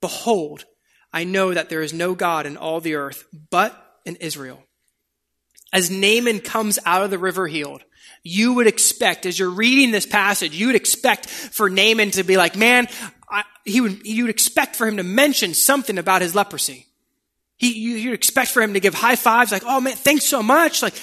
Behold, 0.00 0.66
I 1.12 1.24
know 1.24 1.54
that 1.54 1.70
there 1.70 1.80
is 1.80 1.94
no 1.94 2.14
God 2.14 2.44
in 2.44 2.56
all 2.56 2.80
the 2.80 2.94
earth 2.94 3.24
but 3.50 3.74
in 4.04 4.16
Israel. 4.16 4.62
As 5.72 5.90
Naaman 5.90 6.40
comes 6.40 6.78
out 6.84 7.02
of 7.02 7.10
the 7.10 7.18
river 7.18 7.46
healed, 7.46 7.82
you 8.22 8.54
would 8.54 8.66
expect, 8.66 9.26
as 9.26 9.38
you're 9.38 9.50
reading 9.50 9.90
this 9.90 10.06
passage, 10.06 10.54
you 10.54 10.68
would 10.68 10.76
expect 10.76 11.28
for 11.28 11.68
Naaman 11.68 12.10
to 12.12 12.24
be 12.24 12.36
like, 12.36 12.56
man, 12.56 12.88
I, 13.30 13.44
he 13.64 13.80
would, 13.80 14.06
you 14.06 14.24
would 14.24 14.30
expect 14.30 14.76
for 14.76 14.86
him 14.86 14.96
to 14.96 15.02
mention 15.02 15.54
something 15.54 15.98
about 15.98 16.22
his 16.22 16.34
leprosy. 16.34 16.86
He, 17.56 17.72
you, 17.72 17.96
you'd 17.96 18.14
expect 18.14 18.50
for 18.50 18.62
him 18.62 18.74
to 18.74 18.80
give 18.80 18.94
high 18.94 19.16
fives, 19.16 19.52
like, 19.52 19.62
oh 19.66 19.80
man, 19.80 19.94
thanks 19.94 20.24
so 20.24 20.42
much. 20.42 20.82
Like, 20.82 20.94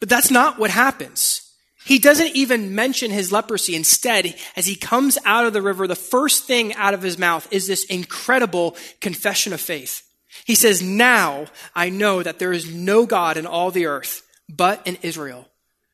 but 0.00 0.08
that's 0.08 0.30
not 0.30 0.58
what 0.58 0.70
happens. 0.70 1.42
He 1.84 1.98
doesn't 1.98 2.36
even 2.36 2.74
mention 2.74 3.10
his 3.10 3.32
leprosy. 3.32 3.74
Instead, 3.74 4.34
as 4.56 4.66
he 4.66 4.76
comes 4.76 5.18
out 5.24 5.46
of 5.46 5.52
the 5.52 5.62
river, 5.62 5.86
the 5.86 5.96
first 5.96 6.44
thing 6.44 6.74
out 6.74 6.94
of 6.94 7.02
his 7.02 7.18
mouth 7.18 7.46
is 7.52 7.66
this 7.66 7.84
incredible 7.84 8.76
confession 9.00 9.52
of 9.52 9.60
faith. 9.60 10.02
He 10.44 10.54
says, 10.54 10.80
Now 10.80 11.46
I 11.74 11.88
know 11.90 12.22
that 12.22 12.38
there 12.38 12.52
is 12.52 12.72
no 12.72 13.04
God 13.04 13.36
in 13.36 13.46
all 13.46 13.70
the 13.70 13.86
earth 13.86 14.22
but 14.48 14.86
in 14.86 14.98
Israel, 15.02 15.48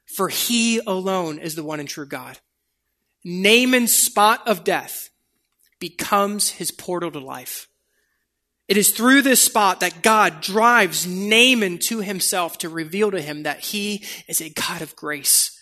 for 0.09 0.29
he 0.29 0.81
alone 0.87 1.39
is 1.39 1.55
the 1.55 1.63
one 1.63 1.81
and 1.81 1.89
true 1.89 2.07
God. 2.07 2.39
Naaman's 3.25 3.95
spot 3.95 4.47
of 4.47 4.65
death 4.65 5.11
becomes 5.79 6.51
his 6.51 6.71
portal 6.71 7.11
to 7.11 7.19
life. 7.19 7.69
It 8.69 8.77
is 8.77 8.91
through 8.91 9.23
this 9.23 9.43
spot 9.43 9.81
that 9.81 10.03
God 10.03 10.41
drives 10.41 11.07
Naaman 11.07 11.79
to 11.81 12.01
himself 12.01 12.59
to 12.59 12.69
reveal 12.69 13.11
to 13.11 13.21
him 13.21 13.45
that 13.45 13.61
he 13.61 14.05
is 14.29 14.41
a 14.41 14.51
God 14.51 14.83
of 14.83 14.97
grace 14.97 15.59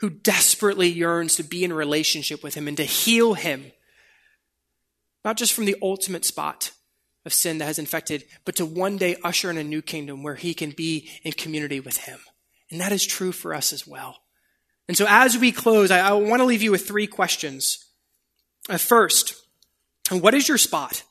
who 0.00 0.10
desperately 0.10 0.88
yearns 0.88 1.36
to 1.36 1.42
be 1.42 1.62
in 1.62 1.72
relationship 1.72 2.42
with 2.42 2.54
him 2.54 2.68
and 2.68 2.76
to 2.76 2.84
heal 2.84 3.34
him, 3.34 3.72
not 5.24 5.36
just 5.36 5.52
from 5.52 5.66
the 5.66 5.76
ultimate 5.82 6.24
spot 6.24 6.72
of 7.24 7.32
sin 7.32 7.58
that 7.58 7.66
has 7.66 7.78
infected, 7.78 8.24
but 8.44 8.56
to 8.56 8.66
one 8.66 8.96
day 8.96 9.16
usher 9.22 9.50
in 9.50 9.58
a 9.58 9.64
new 9.64 9.82
kingdom 9.82 10.22
where 10.22 10.34
he 10.34 10.54
can 10.54 10.70
be 10.70 11.08
in 11.22 11.32
community 11.32 11.80
with 11.80 11.98
him. 11.98 12.18
And 12.72 12.80
that 12.80 12.90
is 12.90 13.06
true 13.06 13.30
for 13.30 13.54
us 13.54 13.72
as 13.72 13.86
well. 13.86 14.18
And 14.88 14.96
so 14.96 15.06
as 15.08 15.38
we 15.38 15.52
close, 15.52 15.92
I, 15.92 16.00
I 16.00 16.12
want 16.14 16.40
to 16.40 16.46
leave 16.46 16.62
you 16.62 16.72
with 16.72 16.88
three 16.88 17.06
questions. 17.06 17.86
Uh, 18.68 18.78
first, 18.78 19.36
what 20.10 20.34
is 20.34 20.48
your 20.48 20.58
spot? 20.58 21.04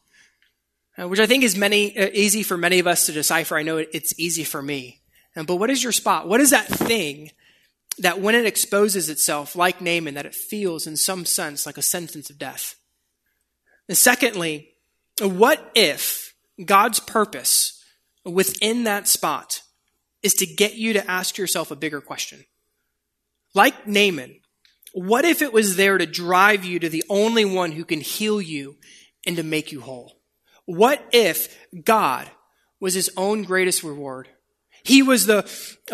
uh, 1.02 1.08
which 1.08 1.20
I 1.20 1.26
think 1.26 1.44
is 1.44 1.56
many, 1.56 1.98
uh, 1.98 2.10
easy 2.14 2.44
for 2.44 2.58
many 2.58 2.80
of 2.80 2.88
us 2.88 3.06
to 3.06 3.12
decipher. 3.12 3.58
I 3.58 3.64
know 3.64 3.78
it, 3.78 3.90
it's 3.94 4.18
easy 4.20 4.44
for 4.44 4.62
me. 4.62 5.02
Um, 5.36 5.46
but 5.46 5.56
what 5.56 5.70
is 5.70 5.82
your 5.82 5.92
spot? 5.92 6.28
What 6.28 6.42
is 6.42 6.50
that 6.50 6.68
thing 6.68 7.32
that 8.00 8.20
when 8.20 8.36
it 8.36 8.46
exposes 8.46 9.10
itself, 9.10 9.56
like 9.56 9.82
Naaman, 9.82 10.16
that 10.16 10.26
it 10.26 10.36
feels 10.36 10.88
in 10.88 10.98
some 10.98 11.26
sense 11.26 11.66
like 11.66 11.78
a 11.78 11.82
sentence 11.82 12.30
of 12.30 12.38
death? 12.38 12.76
And 13.88 13.98
secondly, 13.98 14.74
what 15.22 15.72
if 15.76 16.34
God's 16.64 17.00
purpose 17.00 17.84
within 18.26 18.84
that 18.84 19.08
spot 19.08 19.62
is 20.24 20.34
to 20.36 20.46
get 20.46 20.76
you 20.76 20.94
to 20.94 21.12
ask 21.12 21.38
yourself 21.38 21.72
a 21.72 21.76
bigger 21.76 22.02
question? 22.02 22.46
Like 23.54 23.88
Naaman, 23.88 24.40
what 24.94 25.26
if 25.26 25.42
it 25.42 25.54
was 25.54 25.76
there 25.76 25.98
to 25.98 26.06
drive 26.06 26.66
you 26.66 26.80
to 26.80 26.90
the 26.90 27.04
only 27.10 27.46
one 27.46 27.72
who 27.72 27.86
can 27.86 28.02
heal 28.02 28.42
you 28.42 28.76
and 29.26 29.38
to 29.38 29.44
make 29.44 29.72
you 29.72 29.82
whole? 29.82 30.22
What 30.66 31.04
if 31.12 31.58
God 31.84 32.30
was 32.80 32.94
his 32.94 33.10
own 33.18 33.44
greatest 33.44 33.84
reward? 33.84 34.28
He 34.84 35.04
was 35.04 35.26
the 35.28 35.44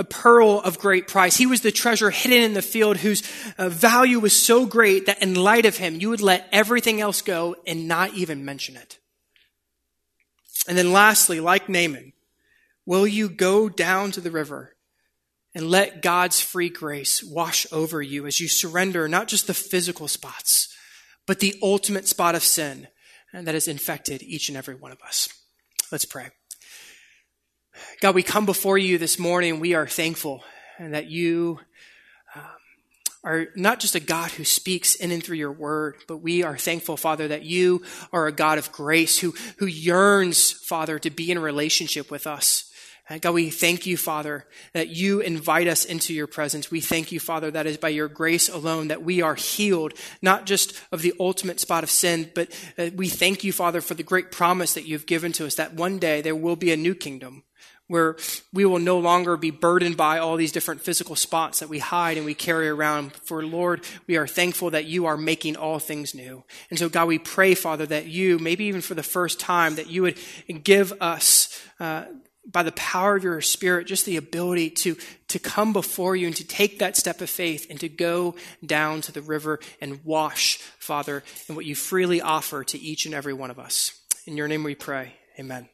pearl 0.09 0.61
of 0.61 0.79
great 0.79 1.07
price. 1.07 1.35
He 1.35 1.45
was 1.45 1.61
the 1.61 1.71
treasure 1.71 2.09
hidden 2.09 2.41
in 2.41 2.53
the 2.53 2.61
field 2.61 2.97
whose 2.97 3.21
uh, 3.57 3.69
value 3.69 4.19
was 4.19 4.33
so 4.33 4.65
great 4.65 5.07
that 5.07 5.21
in 5.21 5.35
light 5.35 5.65
of 5.65 5.77
him, 5.77 5.99
you 5.99 6.09
would 6.09 6.21
let 6.21 6.47
everything 6.51 7.01
else 7.01 7.21
go 7.21 7.55
and 7.65 7.87
not 7.87 8.13
even 8.13 8.45
mention 8.45 8.77
it. 8.77 8.97
And 10.67 10.77
then 10.77 10.93
lastly, 10.93 11.39
like 11.39 11.67
Naaman, 11.67 12.13
will 12.87 13.05
you 13.05 13.29
go 13.29 13.69
down 13.69 14.09
to 14.11 14.21
the 14.21 14.31
river 14.31 14.73
and 15.53 15.69
let 15.69 16.01
God's 16.01 16.39
free 16.39 16.69
grace 16.69 17.21
wash 17.23 17.67
over 17.71 18.01
you 18.01 18.25
as 18.25 18.39
you 18.39 18.47
surrender 18.47 19.07
not 19.07 19.27
just 19.27 19.45
the 19.45 19.53
physical 19.53 20.07
spots, 20.07 20.73
but 21.27 21.39
the 21.39 21.55
ultimate 21.61 22.07
spot 22.07 22.33
of 22.33 22.43
sin 22.43 22.87
that 23.33 23.53
has 23.53 23.67
infected 23.67 24.23
each 24.23 24.47
and 24.47 24.57
every 24.57 24.73
one 24.73 24.91
of 24.91 25.01
us. 25.05 25.27
Let's 25.91 26.05
pray. 26.05 26.29
God, 28.01 28.15
we 28.15 28.23
come 28.23 28.45
before 28.45 28.77
you 28.77 28.97
this 28.97 29.19
morning. 29.19 29.59
We 29.59 29.73
are 29.73 29.87
thankful 29.87 30.43
that 30.79 31.07
you 31.07 31.59
um, 32.35 32.43
are 33.23 33.47
not 33.55 33.79
just 33.79 33.95
a 33.95 33.99
God 33.99 34.31
who 34.31 34.45
speaks 34.45 34.95
in 34.95 35.11
and 35.11 35.23
through 35.23 35.37
your 35.37 35.51
word, 35.51 35.97
but 36.07 36.17
we 36.17 36.43
are 36.43 36.57
thankful, 36.57 36.97
Father, 36.97 37.27
that 37.27 37.43
you 37.43 37.83
are 38.13 38.27
a 38.27 38.31
God 38.31 38.57
of 38.57 38.71
grace 38.71 39.19
who, 39.19 39.33
who 39.57 39.65
yearns, 39.65 40.51
Father, 40.51 40.97
to 40.99 41.09
be 41.09 41.29
in 41.29 41.39
relationship 41.39 42.09
with 42.09 42.25
us. 42.25 42.71
God, 43.21 43.33
we 43.33 43.49
thank 43.49 43.85
you, 43.85 43.95
Father, 43.95 44.45
that 44.73 44.89
you 44.89 45.21
invite 45.21 45.67
us 45.67 45.85
into 45.85 46.13
your 46.13 46.27
presence. 46.27 46.69
We 46.69 46.81
thank 46.81 47.13
you, 47.13 47.21
Father, 47.21 47.49
that 47.51 47.65
is 47.65 47.77
by 47.77 47.89
your 47.89 48.09
grace 48.09 48.49
alone 48.49 48.89
that 48.89 49.01
we 49.01 49.21
are 49.21 49.35
healed, 49.35 49.93
not 50.21 50.45
just 50.45 50.77
of 50.91 51.01
the 51.01 51.13
ultimate 51.17 51.61
spot 51.61 51.83
of 51.85 51.89
sin, 51.89 52.29
but 52.35 52.49
uh, 52.77 52.89
we 52.95 53.07
thank 53.07 53.45
you, 53.45 53.53
Father, 53.53 53.79
for 53.79 53.93
the 53.93 54.03
great 54.03 54.29
promise 54.29 54.73
that 54.73 54.85
you've 54.85 55.05
given 55.05 55.31
to 55.33 55.45
us 55.45 55.55
that 55.55 55.73
one 55.73 55.99
day 55.99 56.21
there 56.21 56.35
will 56.35 56.57
be 56.57 56.73
a 56.73 56.77
new 56.77 56.93
kingdom 56.93 57.43
where 57.87 58.17
we 58.51 58.65
will 58.65 58.79
no 58.79 58.99
longer 58.99 59.37
be 59.37 59.51
burdened 59.51 59.95
by 59.95 60.17
all 60.17 60.35
these 60.35 60.51
different 60.51 60.81
physical 60.81 61.15
spots 61.15 61.59
that 61.59 61.69
we 61.69 61.79
hide 61.79 62.17
and 62.17 62.25
we 62.25 62.33
carry 62.33 62.67
around. 62.67 63.13
For 63.23 63.43
Lord, 63.43 63.85
we 64.07 64.17
are 64.17 64.27
thankful 64.27 64.71
that 64.71 64.85
you 64.85 65.05
are 65.05 65.15
making 65.15 65.55
all 65.55 65.79
things 65.79 66.13
new. 66.13 66.43
And 66.69 66.77
so, 66.77 66.89
God, 66.89 67.07
we 67.07 67.19
pray, 67.19 67.55
Father, 67.55 67.85
that 67.85 68.07
you, 68.07 68.39
maybe 68.39 68.65
even 68.65 68.81
for 68.81 68.93
the 68.93 69.03
first 69.03 69.39
time, 69.39 69.75
that 69.75 69.87
you 69.87 70.01
would 70.01 70.17
give 70.63 70.93
us. 71.01 71.61
Uh, 71.79 72.05
by 72.49 72.63
the 72.63 72.71
power 72.71 73.15
of 73.15 73.23
your 73.23 73.41
spirit, 73.41 73.87
just 73.87 74.05
the 74.05 74.17
ability 74.17 74.69
to, 74.69 74.95
to 75.27 75.39
come 75.39 75.73
before 75.73 76.15
you 76.15 76.27
and 76.27 76.35
to 76.37 76.47
take 76.47 76.79
that 76.79 76.95
step 76.95 77.21
of 77.21 77.29
faith 77.29 77.67
and 77.69 77.79
to 77.81 77.89
go 77.89 78.35
down 78.65 79.01
to 79.01 79.11
the 79.11 79.21
river 79.21 79.59
and 79.81 79.99
wash, 80.05 80.57
Father, 80.79 81.23
in 81.49 81.55
what 81.55 81.65
you 81.65 81.75
freely 81.75 82.21
offer 82.21 82.63
to 82.63 82.79
each 82.79 83.05
and 83.05 83.13
every 83.13 83.33
one 83.33 83.51
of 83.51 83.59
us. 83.59 83.99
In 84.25 84.37
your 84.37 84.47
name 84.47 84.63
we 84.63 84.75
pray. 84.75 85.13
Amen. 85.39 85.67